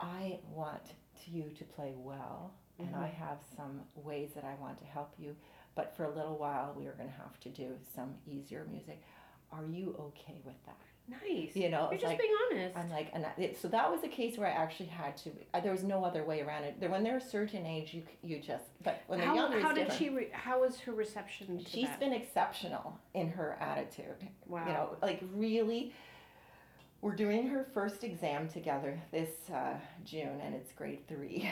[0.01, 0.83] i want
[1.27, 3.25] you to play well and I Mm-hmm.
[3.25, 5.35] have some ways that I want to help you.
[5.75, 9.01] But for a little while, we are going to have to do some easier music.
[9.51, 10.77] Are you okay with that?
[11.09, 11.55] Nice.
[11.55, 12.77] You know, You're just like being honest.
[12.77, 15.31] I'm like, and it, so that was a case where I actually had to.
[15.55, 16.81] Uh, there was no other way around it.
[16.81, 18.65] There, when they're a certain age, you you just.
[18.83, 19.99] But when they're how younger, how did different.
[19.99, 20.09] she?
[20.11, 22.01] Re- how was her reception to She's that?
[22.01, 24.17] been exceptional in her attitude.
[24.47, 24.67] wow.
[24.67, 25.93] You know, like really.
[27.03, 31.49] We're doing her first exam together this uh, June, and it's grade three.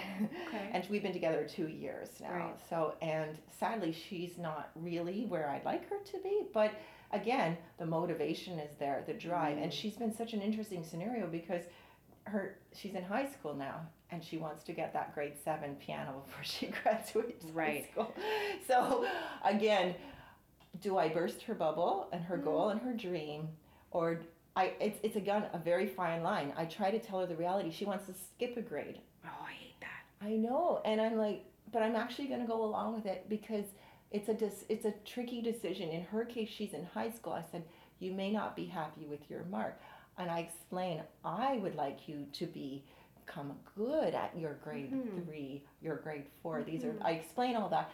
[0.48, 0.68] Okay.
[0.72, 2.32] and we've been together two years now.
[2.32, 2.54] Right.
[2.68, 6.44] So, and sadly, she's not really where I'd like her to be.
[6.52, 6.72] But
[7.14, 9.74] again, the motivation is there, the drive, and Mm.
[9.74, 11.62] she's been such an interesting scenario because
[12.24, 16.22] her she's in high school now, and she wants to get that grade seven piano
[16.26, 17.84] before she graduates Right.
[17.84, 18.14] high school.
[18.66, 19.06] So,
[19.44, 19.94] again,
[20.80, 22.44] do I burst her bubble and her Mm.
[22.44, 23.48] goal and her dream,
[23.90, 24.20] or
[24.56, 26.52] I, it's, it's again a very fine line.
[26.56, 27.70] I try to tell her the reality.
[27.70, 29.00] She wants to skip a grade.
[29.24, 30.26] oh, I hate that.
[30.26, 33.64] I know, and I'm like, but I'm actually going to go along with it because
[34.10, 35.90] it's a dis- it's a tricky decision.
[35.90, 37.32] In her case, she's in high school.
[37.32, 37.64] I said,
[37.98, 39.80] you may not be happy with your mark,
[40.18, 42.84] and I explain, I would like you to be
[43.26, 45.24] become good at your grade Mhm.
[45.24, 47.02] three, your grade 4 These are Mhm.
[47.04, 47.90] I explain all that.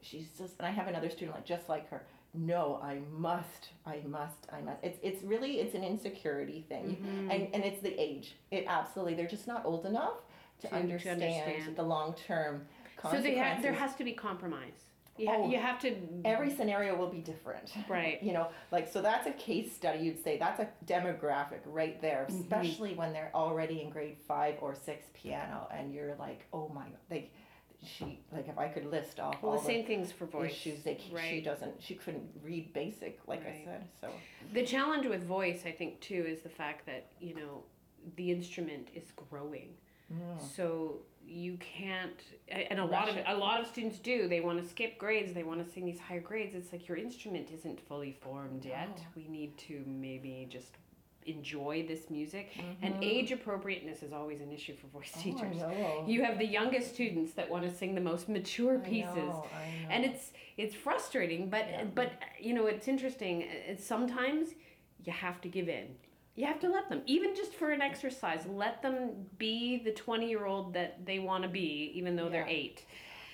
[0.00, 2.06] She's just, and I have another student like just like her.
[2.34, 7.30] no i must i must i must it's it's really it's an insecurity thing Mm-hmm.
[7.30, 10.18] and and it's the age it absolutely they're just not old enough
[10.60, 11.74] to, To- understand, understand.
[11.74, 14.84] the long term So consequences they have, there has to be compromise.
[15.18, 15.96] You, ha- Oh, you have to.
[16.24, 18.22] every scenario will be different Right.
[18.26, 22.26] you know like so that's a case study you'd say that's a demographic right there
[22.28, 22.40] Mm-hmm.
[22.42, 26.82] especially when they're already in grade five or six piano and you're like oh my
[26.84, 27.32] god like
[27.84, 30.50] she like if i could list off Well, all the same things for voice.
[30.52, 34.08] issues they, she doesn't she couldn't read basic like i said so
[34.52, 37.64] The challenge with voice, I think, too, is the fact that you know
[38.16, 39.70] the instrument is growing.
[40.56, 43.24] So you can't, and a lot of it.
[43.26, 44.28] a lot of students do.
[44.28, 45.32] They want to skip grades.
[45.34, 46.54] They want to sing these higher grades.
[46.54, 48.98] It's like your instrument isn't fully formed yet.
[49.14, 50.72] We need to maybe just
[51.26, 52.52] enjoy this music.
[52.80, 55.30] And age appropriateness is always an issue for voice Mm-hmm.
[55.30, 56.08] Oh, teachers.
[56.08, 59.44] You have the youngest students that want to sing the most mature I pieces know,
[59.54, 59.88] I know.
[59.90, 61.84] and it's it's frustrating but Yeah.
[61.94, 63.44] but you know it's interesting
[63.78, 64.50] sometimes
[65.04, 65.88] you have to give in
[66.38, 70.28] you have to let them even just for an exercise let them be the 20
[70.28, 72.84] year old that they want to be even though they're eight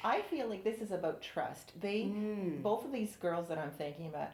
[0.06, 1.72] I feel like this is about trust.
[1.80, 2.62] They, Mm.
[2.62, 4.32] both of these girls that I'm thinking about,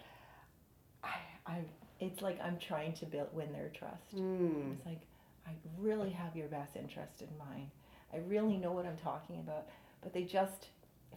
[1.05, 1.15] I,
[1.47, 1.59] I,
[2.01, 4.17] it's like I'm trying to build win their trust.
[4.17, 4.73] Mm.
[4.73, 5.01] It's like
[5.47, 7.71] I really have your best interest in mind.
[8.13, 9.69] I really know what I'm talking about,
[10.03, 10.71] but they just,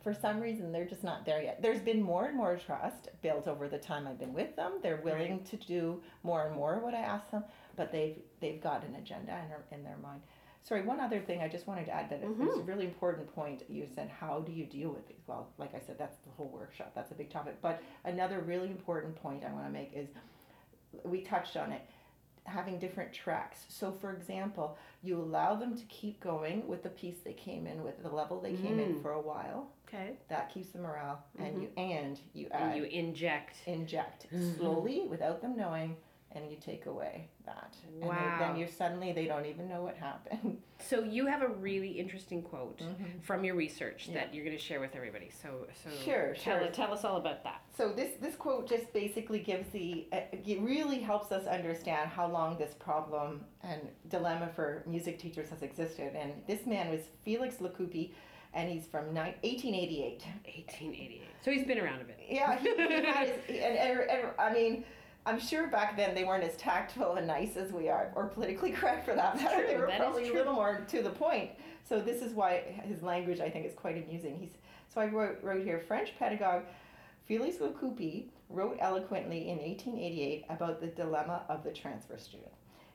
[0.04, 1.62] for some reason, they're just not there yet.
[1.62, 4.74] There's been more and more trust built over the time I've been with them.
[4.84, 7.44] They're willing to do more and more what I ask them,
[7.78, 10.22] but they've they've got an agenda in their, in their mind.
[10.64, 13.34] Sorry, one other thing I just wanted to add that it was a really important
[13.36, 13.64] point.
[13.70, 15.18] You said, how do you deal with these?
[15.28, 16.94] Well, like I said, that's the whole workshop.
[16.96, 17.58] That's a big topic.
[17.62, 20.08] But another really important point I want to make is
[21.04, 21.82] we touched on it
[22.46, 23.66] having different tracks.
[23.70, 27.84] So, for example, you allow them to keep going with the piece they came in
[27.84, 29.02] with, the level they came in Mm.
[29.02, 29.68] for a while.
[29.94, 34.58] Okay That keeps the morale, and you and you add and you inject inject Mhm.
[34.58, 35.96] slowly without them knowing,
[36.32, 37.76] and you take away that.
[37.92, 38.38] And they- Wow.
[38.40, 40.62] then you suddenly they don't even know what happened.
[40.80, 43.22] so you have a really interesting quote Mhm.
[43.22, 46.72] from your research that you're going to share with everybody so so Sure, tell, sure.
[46.72, 50.60] tell us all about that So this this quote just basically gives the uh, it
[50.62, 56.16] really helps us understand how long this problem and dilemma for music teachers has existed.
[56.16, 58.14] And this man was Felix Le Couppey,
[58.54, 60.22] and he's from ni- 1888.
[60.46, 64.28] 1888 so he's been around a bit Yeah, he, he had his, and, and, and
[64.40, 64.84] I mean.
[65.26, 68.72] I'm sure back then they weren't as tactful and nice as we are, or politically
[68.80, 69.60] correct for that matter.
[69.60, 71.52] true, They were probably a little more to the point.
[71.88, 74.38] So this is why his language, I think, is quite amusing.
[74.38, 74.50] He's
[74.94, 76.64] so I wrote, wrote here French pedagogue
[77.30, 82.52] Félix Le Couppey wrote eloquently in 1888 about the dilemma of the transfer student.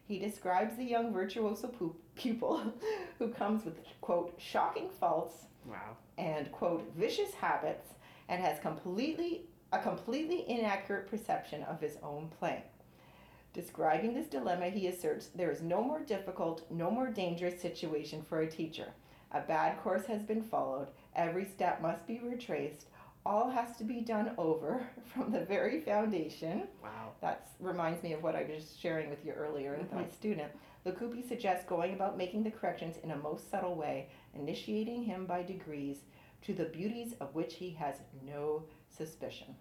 [0.06, 1.68] He describes the young virtuoso
[2.18, 2.60] pupil
[3.18, 7.94] who comes with quote shocking faults wow and quote vicious habits
[8.28, 12.62] and has completely a completely inaccurate perception of his own playing.
[13.52, 18.40] Describing this dilemma, he asserts there is no more difficult, no more dangerous situation for
[18.40, 18.86] a teacher.
[19.32, 22.86] A bad course has been followed, every step must be retraced,
[23.26, 26.68] all has to be done over from the very foundation.
[26.82, 30.12] wow That reminds me of what I was sharing with you earlier with my mm-hmm.
[30.12, 30.52] student.
[30.84, 35.26] Le Couppey suggests going about making the corrections in a most subtle way, initiating him
[35.26, 35.98] by degrees
[36.42, 38.62] to the beauties of which he has no
[38.96, 39.54] suspicion.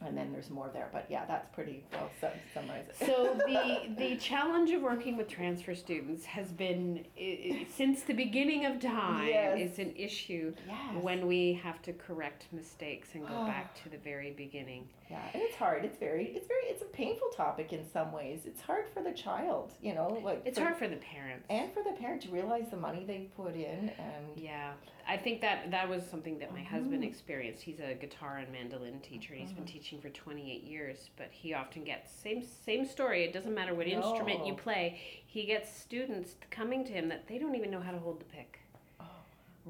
[0.00, 2.94] And then there's more there, but yeah, that's pretty well sum- summarized.
[3.00, 8.12] so the the challenge of working with transfer students has been i- i- since the
[8.14, 9.72] beginning of time Yes.
[9.72, 11.02] is an issue yes.
[11.02, 13.46] when we have to correct mistakes and go Ah.
[13.46, 14.88] back to the very beginning.
[15.10, 15.84] Yeah, and it's hard.
[15.84, 18.40] It's very, it's very, it's a painful topic in some ways.
[18.44, 21.46] It's hard for the child, you know, like It's for- hard for the parents.
[21.50, 24.72] and for the parent to realize the money they put in and yeah,
[25.06, 27.06] I think that that was something that my husband Mhm.
[27.08, 27.62] experienced.
[27.62, 29.32] He's a guitar and mandolin teacher.
[29.34, 29.68] He's been Mhm.
[29.68, 33.24] teaching for 28 years, but he often gets same same story.
[33.24, 35.00] It doesn't matter what instrument you play.
[35.26, 38.24] He gets students coming to him that they don't even know how to hold the
[38.26, 38.58] pick.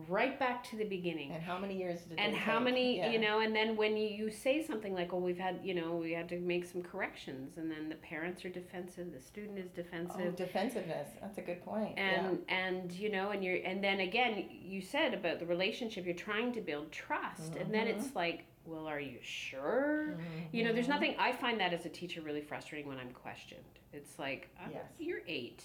[0.08, 1.32] Right back to the beginning.
[1.32, 2.64] and how many years did and how take?
[2.64, 3.10] many Yeah.
[3.10, 6.12] you know and then when you say something like "Well, we've had you know we
[6.12, 10.20] had to make some corrections and then the parents are defensive the student is defensive.
[10.28, 11.08] Oh, defensiveness.
[11.20, 11.98] That's a good point.
[11.98, 16.14] and and you know and you're and then again you said about the relationship you're
[16.14, 17.98] trying to build trust and then Mm-hmm.
[18.00, 20.18] it's like well are you sure
[20.52, 23.62] you know there's nothing i find that as a teacher really frustrating when i'm questioned
[23.94, 24.82] it's like Yes.
[24.98, 25.64] you're eight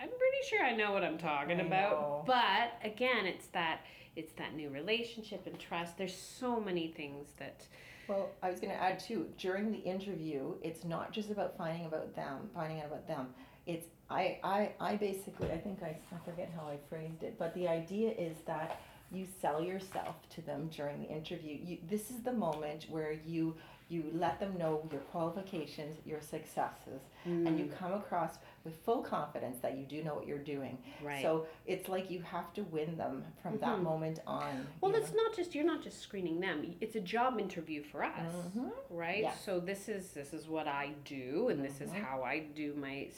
[0.00, 2.24] i'm pretty sure i know what i'm talking I about know.
[2.26, 3.80] but again it's that
[4.16, 7.66] it's that new relationship and trust there's so many things that
[8.08, 9.28] Well, I was going to add too.
[9.38, 13.28] During the interview, it's not just about finding about them, finding out about them.
[13.66, 17.54] It's I I I basically I think I, I forget how I phrased it, but
[17.54, 18.80] the idea is that
[19.12, 21.56] you sell yourself to them during the interview.
[21.62, 23.54] You this is the moment where you
[23.90, 27.46] you let them know your qualifications, your successes, mm.
[27.46, 27.76] and you mm.
[27.76, 30.78] come across with full confidence that you do know what you're doing.
[31.02, 31.20] Right.
[31.22, 33.64] So it's like you have to win them from mm-hmm.
[33.64, 34.66] that moment on.
[34.80, 35.24] Well, it's know?
[35.24, 36.74] not just you're not just screening them.
[36.80, 38.68] It's a job interview for us, mm-hmm.
[38.90, 39.22] right?
[39.22, 39.34] Yeah.
[39.44, 42.04] So this is this is what I do, and this is mm-hmm.
[42.04, 43.08] how I do my,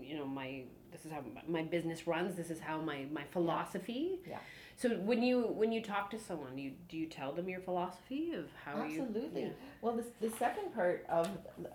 [0.00, 2.36] you know, my this is how my business runs.
[2.36, 4.20] This is how my my philosophy.
[4.24, 4.34] yeah.
[4.34, 4.38] yeah
[4.76, 8.32] so when you when you talk to someone, you do you tell them your philosophy
[8.34, 9.42] of how Absolutely.
[9.42, 9.52] you Yeah.
[9.82, 11.28] Well, the the second part of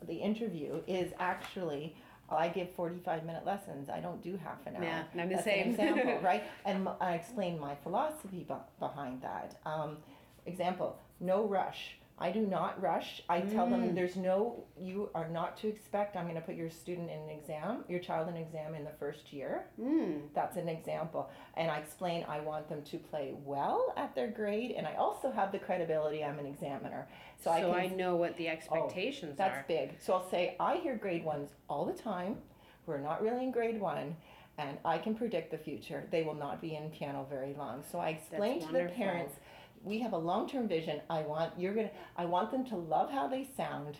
[0.07, 1.95] the interview is actually
[2.31, 3.89] I give 45 minute lessons.
[3.89, 4.83] I don't do half an hour.
[4.83, 5.67] Yeah, I'm the That's same.
[5.67, 6.43] An example, right?
[6.65, 8.45] And I explain my philosophy
[8.79, 9.59] behind that.
[9.65, 9.97] Um,
[10.45, 11.97] example, no rush.
[12.21, 13.21] I do not rush.
[13.29, 13.95] I tell them mm.
[13.95, 17.29] there's no, you are not to expect, I'm going to put your student in an
[17.29, 19.67] exam, your child in an exam in the first year.
[19.79, 20.23] Mm.
[20.35, 21.29] That's an example.
[21.55, 25.31] And I explain I want them to play well at their grade, and I also
[25.31, 27.07] have the credibility I'm an examiner.
[27.37, 29.55] So, so I, can, I know what the oh, expectations oh, that's are.
[29.55, 30.01] That's big.
[30.01, 32.37] So I'll say, I hear grade ones all the time.
[32.85, 34.15] We're not really in grade one
[34.59, 36.03] and I can predict the future.
[36.11, 37.83] They will not be in piano very long.
[37.89, 39.35] So I explain to the parents
[39.83, 41.01] we have a long-term vision.
[41.09, 41.91] I want you're gonna.
[42.17, 43.97] I want them to love how they sound.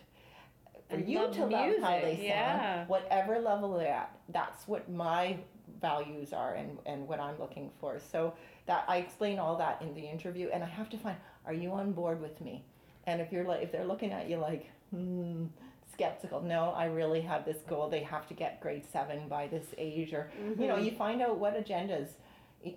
[0.89, 2.85] For and you to love how they sound, yeah.
[2.87, 4.17] whatever level they're at.
[4.29, 5.37] That's what my
[5.79, 7.99] values are and, and what I'm looking for.
[7.99, 8.33] So
[8.65, 11.71] that I explain all that in the interview, and I have to find: Are you
[11.71, 12.63] on board with me?
[13.05, 15.45] And if you're like, if they're looking at you like, hmm,
[15.93, 17.89] skeptical, no, I really have this goal.
[17.89, 20.61] They have to get grade seven by this age, or mm-hmm.
[20.61, 20.85] you know, mm-hmm.
[20.85, 22.09] you find out what agendas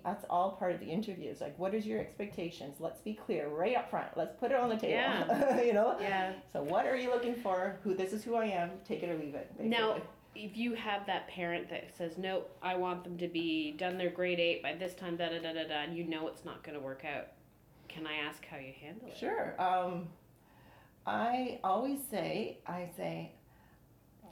[0.03, 1.29] that's all part of the interview.
[1.29, 2.77] It's like, what is your expectations?
[2.79, 4.07] Let's be clear right up front.
[4.15, 4.93] Let's put it on the table.
[4.93, 5.61] Yeah.
[5.63, 5.97] you know?
[5.99, 6.33] Yeah.
[6.51, 7.77] So what are you looking for?
[7.83, 8.71] Who this is who I am.
[8.85, 9.49] Take it or leave it.
[9.57, 9.69] Basically.
[9.69, 9.97] Now,
[10.35, 14.09] if you have that parent that says, no, I want them to be done their
[14.09, 16.63] grade eight by this time, da da da da da, and you know it's not
[16.63, 17.27] going to work out,
[17.87, 19.17] can I ask how you handle it?
[19.17, 19.55] Sure.
[19.61, 20.07] Um,
[21.05, 23.33] I always say, I say,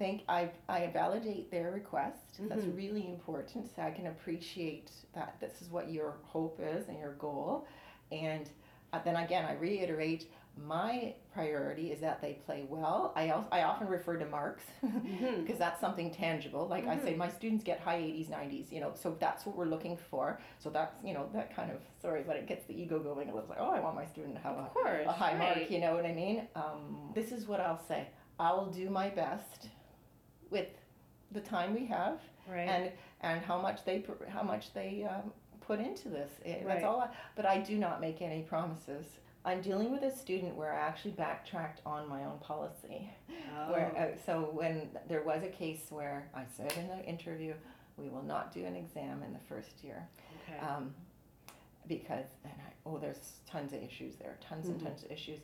[0.02, 2.34] think I, I validate their request.
[2.34, 2.48] Mm-hmm.
[2.48, 3.70] That's really important.
[3.76, 7.68] So I can appreciate that this is what your hope is and your goal.
[8.12, 8.50] And
[8.94, 10.26] uh, then again, I reiterate
[10.58, 13.14] my priority is that they play well.
[13.16, 15.58] I, also, I often refer to marks because mm-hmm.
[15.60, 16.68] that's something tangible.
[16.68, 17.00] Like mm-hmm.
[17.00, 17.20] I say, mm-hmm.
[17.20, 20.42] my students get high 80s, 90s, you know, so that's what we're looking for.
[20.58, 23.30] So that's, you know, that kind of, sorry, but it gets the ego going.
[23.30, 25.58] It was like, oh, I want my student to have a, course, a high right.
[25.58, 26.48] mark, you know what I mean?
[26.56, 28.08] Um, this is what I'll say.
[28.40, 29.68] I will do my best
[30.52, 30.68] with
[31.32, 32.68] the time we have right.
[32.68, 36.30] and and how much they how much they um, put into this.
[36.46, 36.76] It, right.
[36.76, 37.02] That's all.
[37.02, 39.06] I, but I do not make any promises.
[39.44, 43.10] I'm dealing with a student where I actually backtracked on my own policy.
[43.58, 43.72] Oh.
[43.72, 47.54] Where uh, so when there was a case where I said in the interview,
[47.98, 50.08] we will not do an exam in the first year.
[50.48, 50.60] Okay.
[50.60, 50.94] Um,
[51.88, 54.74] because and I, oh, there's tons of issues there, tons mm-hmm.
[54.74, 55.40] and tons of issues.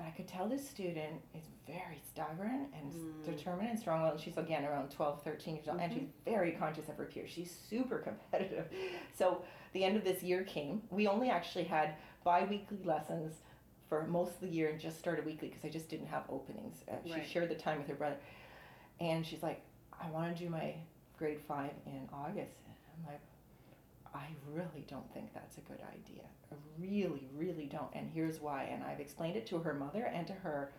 [0.00, 3.24] But I could tell this student is very stubborn and mm.
[3.24, 4.18] determined and strong willed.
[4.18, 5.84] She's again around 12, 13 years old, mm-hmm.
[5.84, 6.30] and she's mm-hmm.
[6.30, 7.28] very conscious of her peers.
[7.30, 8.66] She's super competitive.
[9.14, 9.42] So
[9.74, 10.80] the end of this year came.
[10.88, 13.34] We only actually had bi weekly lessons
[13.90, 16.76] for most of the year and just started weekly because I just didn't have openings.
[16.90, 17.22] Uh, right.
[17.22, 18.16] She shared the time with her brother.
[19.00, 19.60] And she's like,
[20.02, 20.76] I want to do my
[21.18, 22.56] grade five in August.
[22.64, 23.20] And I'm like,
[24.14, 26.24] I really don't think that's a good idea.
[26.50, 27.90] I really, really don't.
[27.94, 28.64] And here's why.
[28.64, 30.72] And I've explained it to her mother and to her.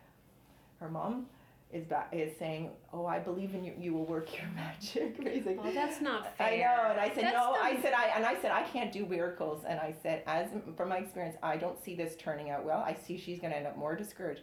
[0.79, 1.27] Her mom
[1.71, 3.73] is back, is saying, "Oh, I believe in you.
[3.79, 5.59] You will work your magic." Basically.
[5.63, 6.47] Oh, that's not fair.
[6.47, 8.91] I know, and I said, that's "No." I said, "I," and I said, "I can't
[8.91, 12.65] do miracles." And I said, "As from my experience, I don't see this turning out
[12.65, 12.79] well.
[12.79, 14.41] I see she's going to end up more discouraged,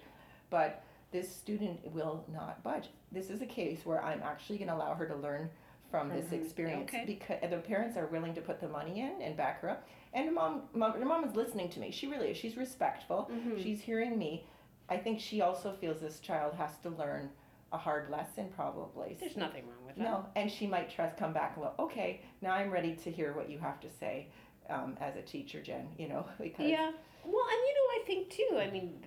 [0.49, 2.89] but this student will not budge.
[3.13, 5.51] This is a case where I'm actually going to allow her to learn."
[5.91, 6.43] From this mm-hmm.
[6.43, 7.05] experience okay.
[7.07, 9.89] because the parents are willing to put the money in and back her up.
[10.13, 11.91] And the mom, mom, the mom is listening to me.
[11.91, 12.37] She really is.
[12.37, 13.31] She's respectful.
[13.33, 13.63] Mm-hmm.
[13.63, 14.47] She's hearing me.
[14.89, 17.31] I think she also feels this child has to learn
[17.73, 19.17] a hard lesson probably.
[19.21, 20.03] There's nothing wrong with that.
[20.03, 23.35] No, and she might trust come back and go, okay, now I'm ready to hear
[23.35, 24.29] what you have to say
[24.71, 25.89] um, as a teacher, Jen.
[25.99, 26.91] You know, because yeah.
[27.25, 28.59] Well, and you know, I think too.
[28.59, 29.05] I mean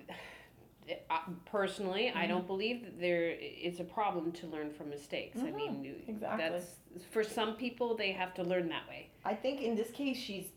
[1.46, 2.18] personally, mm-hmm.
[2.18, 5.38] I don't believe that there is a problem to learn from mistakes.
[5.38, 5.48] Mm-hmm.
[5.48, 6.50] I mean, exactly.
[6.50, 9.10] That's for some people they have to learn that way.
[9.24, 10.48] I think in this case she's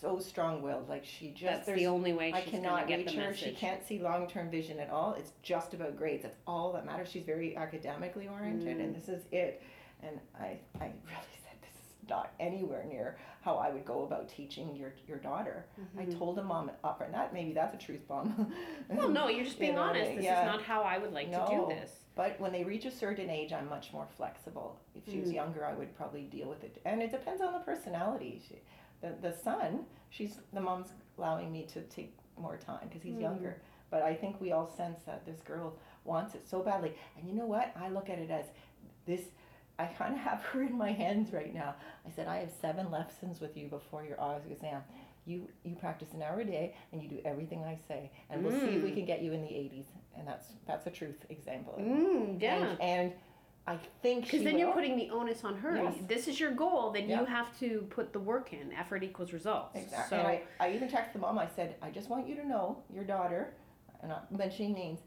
[0.00, 0.88] so strong-willed.
[0.88, 3.30] Like she just that's the only way I cannot reach her.
[3.30, 3.38] Message.
[3.38, 5.14] She can't see long-term vision at all.
[5.18, 6.22] It's just about grades.
[6.22, 7.08] That's all that matters.
[7.10, 8.84] She's very academically oriented, mm.
[8.84, 9.62] and this is it.
[10.02, 11.34] And I, I really
[12.08, 15.66] not anywhere near how I would go about teaching your your daughter.
[15.80, 16.00] Mm-hmm.
[16.00, 18.52] I told a mom up and that maybe that's a truth bomb.
[18.88, 20.16] well, no, you're just being you know, honest.
[20.16, 20.40] This yeah.
[20.40, 21.90] is not how I would like no, to do this.
[22.16, 24.78] But when they reach a certain age, I'm much more flexible.
[24.94, 25.34] If she was mm.
[25.34, 26.80] younger, I would probably deal with it.
[26.84, 28.42] And it depends on the personality.
[28.48, 28.56] She,
[29.00, 29.80] the the son,
[30.10, 30.88] she's the mom's
[31.18, 33.22] allowing me to take more time because he's mm.
[33.22, 33.60] younger.
[33.90, 36.94] But I think we all sense that this girl wants it so badly.
[37.16, 37.72] And you know what?
[37.80, 38.46] I look at it as
[39.06, 39.22] this.
[39.78, 41.74] I kind of have her in my hands right now.
[42.06, 44.82] I said, I have seven lessons with you before your August exam.
[45.26, 48.52] You you practice an hour a day and you do everything I say, and we'll
[48.60, 48.94] see if we mm.
[48.94, 49.86] can get you in the 80s.
[50.18, 51.78] And that's that's a truth example.
[51.80, 52.56] Mm, yeah.
[52.58, 53.12] And, and
[53.66, 54.60] I think because then will.
[54.60, 55.76] you're putting the onus on her.
[55.76, 55.94] Yes.
[56.06, 56.90] This is your goal.
[56.90, 57.20] Then yep.
[57.20, 58.72] you have to put the work in.
[58.72, 59.74] Effort equals results.
[59.74, 60.18] Exactly.
[60.18, 61.38] So and I, I even texted the mom.
[61.38, 63.54] I said, I just want you to know your daughter,
[64.02, 65.00] and not mentioning names,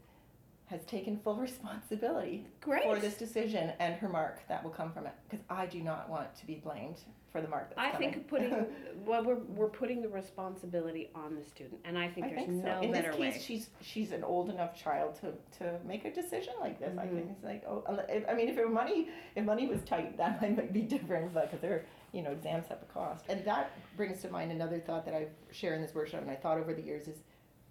[0.68, 2.84] has taken full responsibility Great.
[2.84, 5.12] for this decision and her mark that will come from it.
[5.28, 6.96] Because I do not want to be blamed
[7.32, 7.72] for the mark.
[7.76, 8.12] I coming.
[8.12, 8.50] think putting
[9.06, 12.62] well, we're we're putting the responsibility on the student, and I think I there's think
[12.62, 12.68] so.
[12.68, 13.40] no In better this case, way.
[13.44, 16.90] she's she's an old enough child to, to make a decision like this.
[16.90, 16.98] Mm-hmm.
[17.00, 17.84] I think it's like oh,
[18.28, 21.50] I mean, if it were money if money was tight, that might be different, but
[21.50, 25.04] because they're you know exams have a cost, and that brings to mind another thought
[25.04, 27.18] that I've shared in this workshop, and I thought over the years is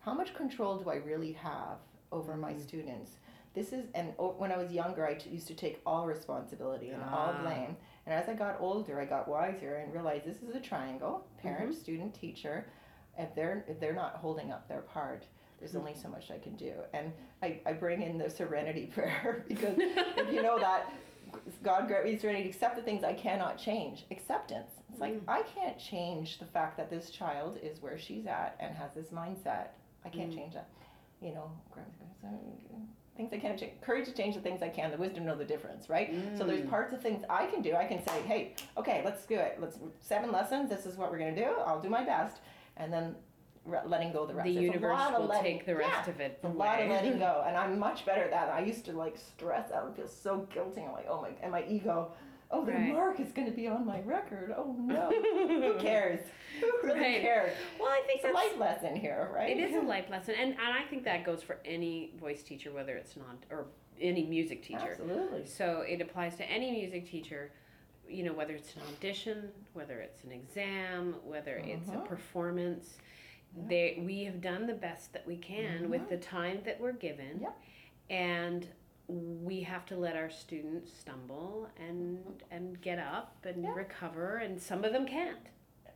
[0.02, 1.80] how much control do I really have
[2.12, 2.41] over mm-hmm.
[2.41, 3.12] my students?
[3.53, 7.01] This is and when I was younger, I t- used to take all responsibility and
[7.03, 7.16] ah.
[7.16, 7.76] all blame
[8.08, 11.72] and as I got older, I got wiser and realized this is a triangle: parent,
[11.72, 11.80] mm-hmm.
[11.80, 12.66] student, teacher.
[13.18, 15.26] If they're if they're not holding up their part,
[15.60, 15.80] there's mm-hmm.
[15.82, 16.72] only so much I can do.
[16.93, 17.12] And
[17.43, 20.93] I, I bring in the serenity prayer because if you know that
[21.62, 24.05] God grant me serenity, accept the things I cannot change.
[24.10, 24.72] Acceptance.
[24.89, 25.24] It's like mm.
[25.28, 29.08] I can't change the fact that this child is where she's at and has this
[29.08, 29.72] mindset.
[30.05, 30.36] I can't mm.
[30.36, 30.70] change that.
[31.22, 31.51] You know,
[33.18, 33.74] things I can't change.
[33.82, 34.91] Courage to change the things I can.
[34.91, 36.13] The wisdom know the difference, right?
[36.13, 36.38] Mm.
[36.38, 36.70] So there's mm.
[36.70, 37.74] parts of things I can do.
[37.74, 39.57] I can say, hey, okay, let's do it.
[39.59, 40.70] Let's seven lessons.
[40.70, 41.55] This is what we're gonna do.
[41.65, 42.39] I'll do my best,
[42.78, 43.15] and then
[43.65, 44.47] re- letting go the rest.
[44.47, 46.39] Of the it's universe will letting, take the rest yeah, of it.
[46.43, 48.49] A lot of letting go, and I'm much better at that.
[48.49, 50.82] I used to like stress out and feel so guilty.
[50.82, 52.11] I'm like, oh my, and my ego
[52.52, 52.93] oh, the right.
[52.93, 54.54] mark is going to be on my record.
[54.56, 56.20] Oh no, who cares?
[56.60, 57.22] Who really right.
[57.22, 57.54] cares?
[57.80, 59.50] Well, I think it's a life lesson here, right?
[59.50, 62.72] It is a life lesson, and and I think that goes for any voice teacher,
[62.72, 63.68] whether it's non or
[64.00, 64.91] any music teacher.
[64.91, 65.45] Absolutely.
[65.45, 67.52] So it applies to any music teacher.
[68.10, 71.70] You know, whether it's an audition, whether it's an exam, whether uh-huh.
[71.70, 72.06] it's a uh-huh.
[72.06, 72.98] performance,
[73.56, 73.64] yeah.
[73.68, 75.88] they we have done the best that we can uh-huh.
[75.89, 77.41] with the time that we're given.
[77.41, 77.60] Yep.
[78.10, 78.68] And
[79.08, 82.20] we have to let our students stumble and
[82.51, 83.74] and get up and yeah.
[83.74, 85.38] recover and some of them can't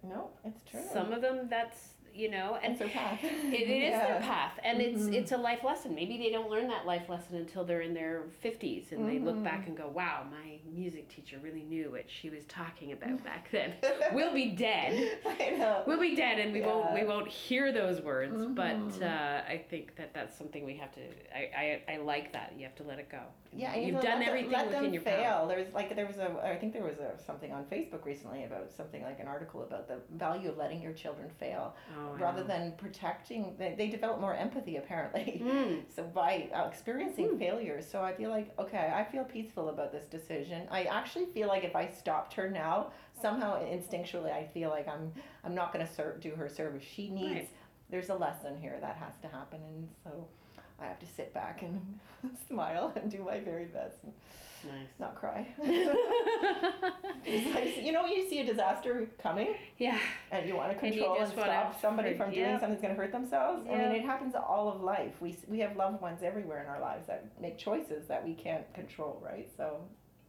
[0.03, 3.69] no it's true some of them that's you know and it's their path it, it
[3.69, 4.07] is yeah.
[4.07, 5.07] their path and mm-hmm.
[5.07, 7.93] it's it's a life lesson maybe they don't learn that life lesson until they're in
[7.93, 9.07] their 50s and mm-hmm.
[9.07, 9.69] they look back mm-hmm.
[9.69, 13.73] and go wow my music teacher really knew what she was talking about back then
[14.13, 15.83] we'll be dead I know.
[15.87, 16.67] we'll be dead and we yeah.
[16.67, 18.53] won't we won't hear those words mm-hmm.
[18.53, 21.01] but uh, I think that that's something we have to
[21.35, 23.21] I, I, I like that you have to let it go
[23.53, 25.47] yeah you've done let everything them, let within your fail power.
[25.47, 28.71] there's like there was a I think there was a something on Facebook recently about
[28.71, 32.73] something like an article about the value of letting your children fail oh, rather than
[32.77, 35.81] protecting they, they develop more empathy apparently mm.
[35.95, 37.39] so by uh, experiencing mm.
[37.39, 41.47] failures so i feel like okay i feel peaceful about this decision i actually feel
[41.47, 42.91] like if i stopped her now
[43.21, 45.11] somehow instinctually i feel like i'm
[45.43, 47.49] i'm not going to ser- do her service she needs right.
[47.89, 50.27] there's a lesson here that has to happen and so
[50.81, 51.99] i have to sit back and
[52.47, 53.97] smile and do my very best
[54.63, 54.87] Nice.
[54.99, 55.47] Not cry.
[55.63, 55.73] like,
[57.83, 59.55] you know, you see a disaster coming.
[59.77, 59.97] Yeah.
[60.31, 63.01] And you want to control and, and stop somebody from doing something that's going to
[63.01, 63.65] hurt themselves.
[63.67, 65.13] I mean, it happens all of life.
[65.19, 68.71] We we have loved ones everywhere in our lives that make choices that we can't
[68.73, 69.49] control, right?
[69.57, 69.81] So.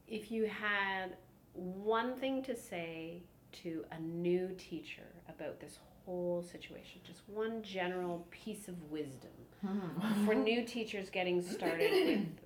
[0.09, 1.17] If you had
[1.55, 3.23] one thing to say
[3.63, 9.31] to a new teacher about this whole situation, just one general piece of wisdom
[9.67, 10.27] hmm.
[10.27, 11.91] for new teachers getting started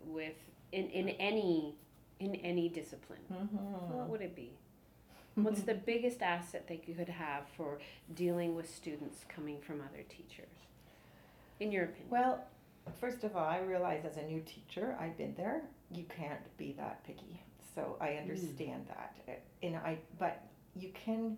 [0.04, 0.34] with with
[0.72, 1.74] in, in any
[2.18, 3.56] in any discipline, mm-hmm.
[3.94, 4.52] what would it be?
[5.34, 7.78] What's the biggest asset they could have for
[8.14, 10.48] dealing with students coming from other teachers?
[11.60, 12.08] In your opinion?
[12.08, 12.44] Well,
[12.98, 15.60] first of all, I realize as a new teacher, I've been there.
[15.90, 17.42] You can't be that picky,
[17.74, 18.88] so I understand mm.
[18.88, 19.42] that.
[19.62, 20.42] And I, but
[20.74, 21.36] you can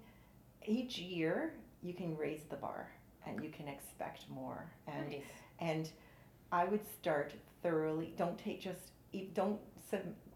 [0.64, 2.90] each year you can raise the bar
[3.26, 4.70] and you can expect more.
[4.86, 5.22] And nice.
[5.60, 5.90] and
[6.50, 8.14] I would start thoroughly.
[8.16, 8.92] Don't take just
[9.34, 9.60] don't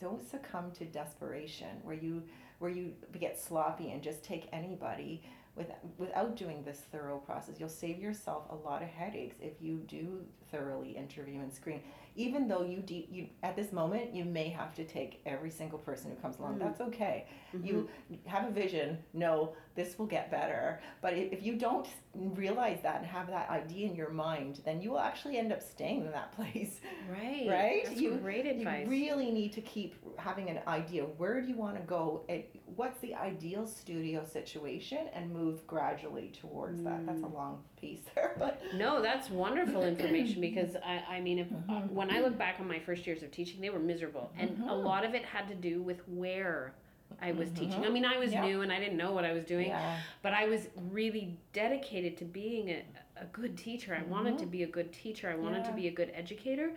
[0.00, 2.22] don't succumb to desperation where you
[2.58, 5.22] where you get sloppy and just take anybody
[5.56, 5.66] with,
[5.98, 7.56] without doing this thorough process.
[7.58, 11.82] You'll save yourself a lot of headaches if you do thoroughly interview and screen
[12.14, 15.78] even though you de- you at this moment you may have to take every single
[15.78, 16.56] person who comes along.
[16.56, 16.58] Mm.
[16.60, 17.26] That's okay.
[17.54, 17.66] Mm-hmm.
[17.66, 17.88] You
[18.26, 18.98] have a vision.
[19.12, 20.80] No, this will get better.
[21.00, 24.90] But if you don't realize that and have that idea in your mind, then you
[24.90, 26.80] will actually end up staying in that place.
[27.10, 27.46] Right.
[27.48, 27.82] Right.
[27.84, 28.84] That's you, great advice.
[28.84, 31.04] You really need to keep having an idea.
[31.04, 32.24] Where do you want to go?
[32.28, 32.42] and
[32.76, 36.84] what's the ideal studio situation, and move gradually towards mm.
[36.84, 37.06] that.
[37.06, 37.34] That's a mm.
[37.34, 42.10] long piece there, but no, that's wonderful information because I, I mean, if mm-hmm when
[42.10, 44.84] I look back on my first years of teaching, they were miserable, and a Mhm.
[44.84, 46.72] lot of it had to do with where
[47.20, 47.84] I was teaching.
[47.84, 48.46] I mean, I was Yeah.
[48.46, 49.98] new and I didn't know what I was doing, Yeah.
[50.22, 52.82] but I was really dedicated to being a,
[53.16, 53.94] a good teacher.
[53.94, 55.28] I wanted to be a good teacher.
[55.30, 55.76] I wanted to Mm-hmm.
[55.76, 56.72] Be a good educator.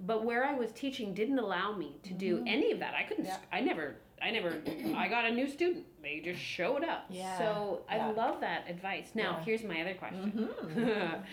[0.00, 2.48] But where I was teaching didn't allow me to do Mhm.
[2.48, 2.94] any of that.
[2.94, 3.38] I couldn't, Yeah.
[3.52, 4.60] I never, I never,
[4.96, 5.84] I got a new student.
[6.06, 7.06] They just showed up.
[7.10, 7.36] Yeah.
[7.36, 8.10] So I Yeah.
[8.10, 9.10] love that advice.
[9.16, 9.44] Now, Yeah.
[9.44, 10.30] here's my other question.
[10.68, 11.24] Mhm.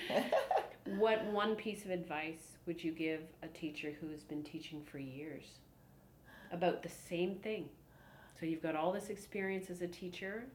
[0.98, 4.98] what one piece of advice would you give a teacher who has been teaching for
[4.98, 5.60] years
[6.52, 7.70] about the same thing?
[8.40, 10.46] So you've got all this experience as a teacher.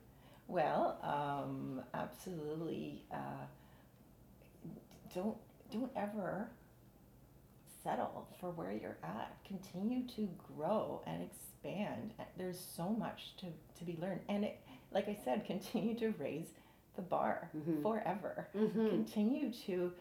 [0.49, 3.05] Well, um, absolutely.
[3.13, 3.47] Uh,
[5.15, 5.39] don't
[5.71, 6.51] don't ever
[7.85, 9.33] settle for where you're at.
[9.45, 12.15] Continue to grow and expand.
[12.37, 13.47] There's so much to,
[13.79, 14.61] to be learned, and it,
[14.93, 16.49] like I said, continue to raise
[16.97, 17.83] the bar Mhm.
[17.83, 18.49] forever.
[18.57, 18.89] Mm-hmm.
[18.89, 19.93] Continue to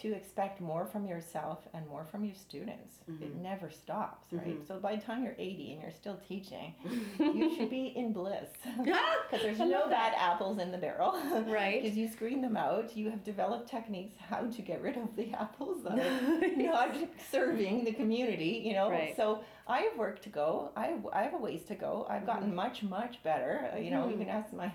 [0.00, 2.94] to expect more from yourself and more from your students.
[3.06, 3.42] It Mhm.
[3.42, 4.58] never stops, right?
[4.58, 4.66] Mhm.
[4.66, 6.74] So by the time you're 80 and you're still teaching,
[7.18, 8.48] you should be in bliss
[8.82, 11.12] because there's no bad apples in the barrel.
[11.46, 11.82] Right.
[11.82, 12.96] Because you screen them out.
[12.96, 16.96] You have developed techniques how to get rid of the apples that are not
[17.30, 18.88] serving the community, you know.
[18.90, 19.14] Right.
[19.14, 20.70] So I have work to go.
[20.76, 22.06] I have, I have a ways to go.
[22.10, 23.70] I've gotten much, much better.
[23.74, 24.70] Uh, You know, even ask my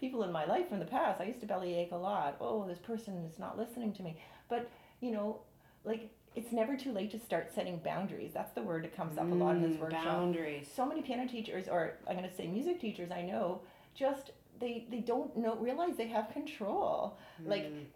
[0.00, 1.20] people in my life from the past.
[1.20, 2.36] I used to bellyache a lot.
[2.40, 4.16] Oh, this person is not listening to me.
[4.48, 5.40] But, you know,
[5.84, 8.32] like, it's never too late to start setting boundaries.
[8.32, 10.68] That's the word that comes up a lot in this Mm, workshop Boundaries.
[10.74, 13.62] so many piano teachers or i'm going to say music teachers i know
[13.94, 17.86] just they they don't know realize they have control like Mm.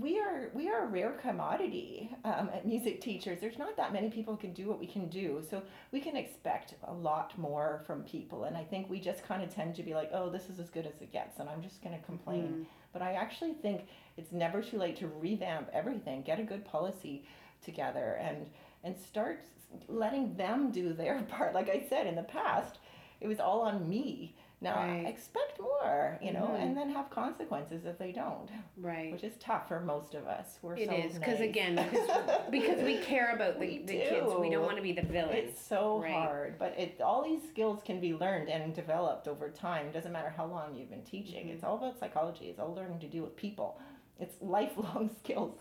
[0.00, 3.40] We are we are a rare commodity um, at music teachers.
[3.40, 6.16] There's not that many people who can do what we can do so we can
[6.16, 9.82] expect a lot more from people and i think we just kind of tend to
[9.82, 12.04] be like oh this is as good as it gets and i'm just going to
[12.04, 12.42] complain.
[12.48, 12.66] Mhm.
[12.92, 13.82] but i actually think
[14.16, 17.24] it's never too late to revamp everything get a good policy
[17.64, 18.46] together and
[18.84, 19.44] and start
[19.88, 21.54] letting them do their part.
[21.54, 22.78] Like i said in the past
[23.20, 25.06] it was all on me now Right.
[25.06, 26.62] expect more you know Mhm.
[26.62, 29.12] and then have consequences if they don't Right.
[29.12, 31.48] which is tough for most of us we're It so is because nice.
[31.48, 32.08] again, because,
[32.50, 34.34] because we care about the, We the kids.
[34.34, 34.56] We do.
[34.56, 35.36] don't want to be the villain.
[35.36, 36.12] it's so Right.
[36.12, 40.30] hard but it all these skills can be learned and developed over time doesn't matter
[40.30, 41.52] how long you've been teaching Mhm.
[41.54, 43.78] it's all about psychology it's all learning to do with people
[44.18, 45.56] it's lifelong skills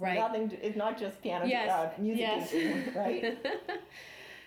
[0.00, 0.18] Right.
[0.18, 1.70] nothing to, it's not just piano Yes.
[1.70, 2.50] uh, music yes.
[2.50, 3.38] teaching, right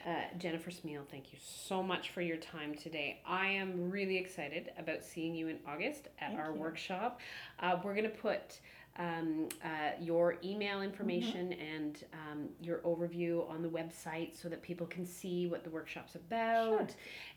[0.07, 3.19] Uh, Jennifer Smele, thank you so much for your time today.
[3.27, 6.61] I am really excited about seeing you in August at Thank our you.
[6.61, 7.19] workshop.
[7.59, 8.61] Uh, we're going to put
[8.97, 9.67] um, uh,
[9.99, 11.75] your email information Mm-hmm.
[11.75, 16.15] and um, your overview on the website so that people can see what the workshop's
[16.15, 16.69] about.
[16.69, 16.87] Sure.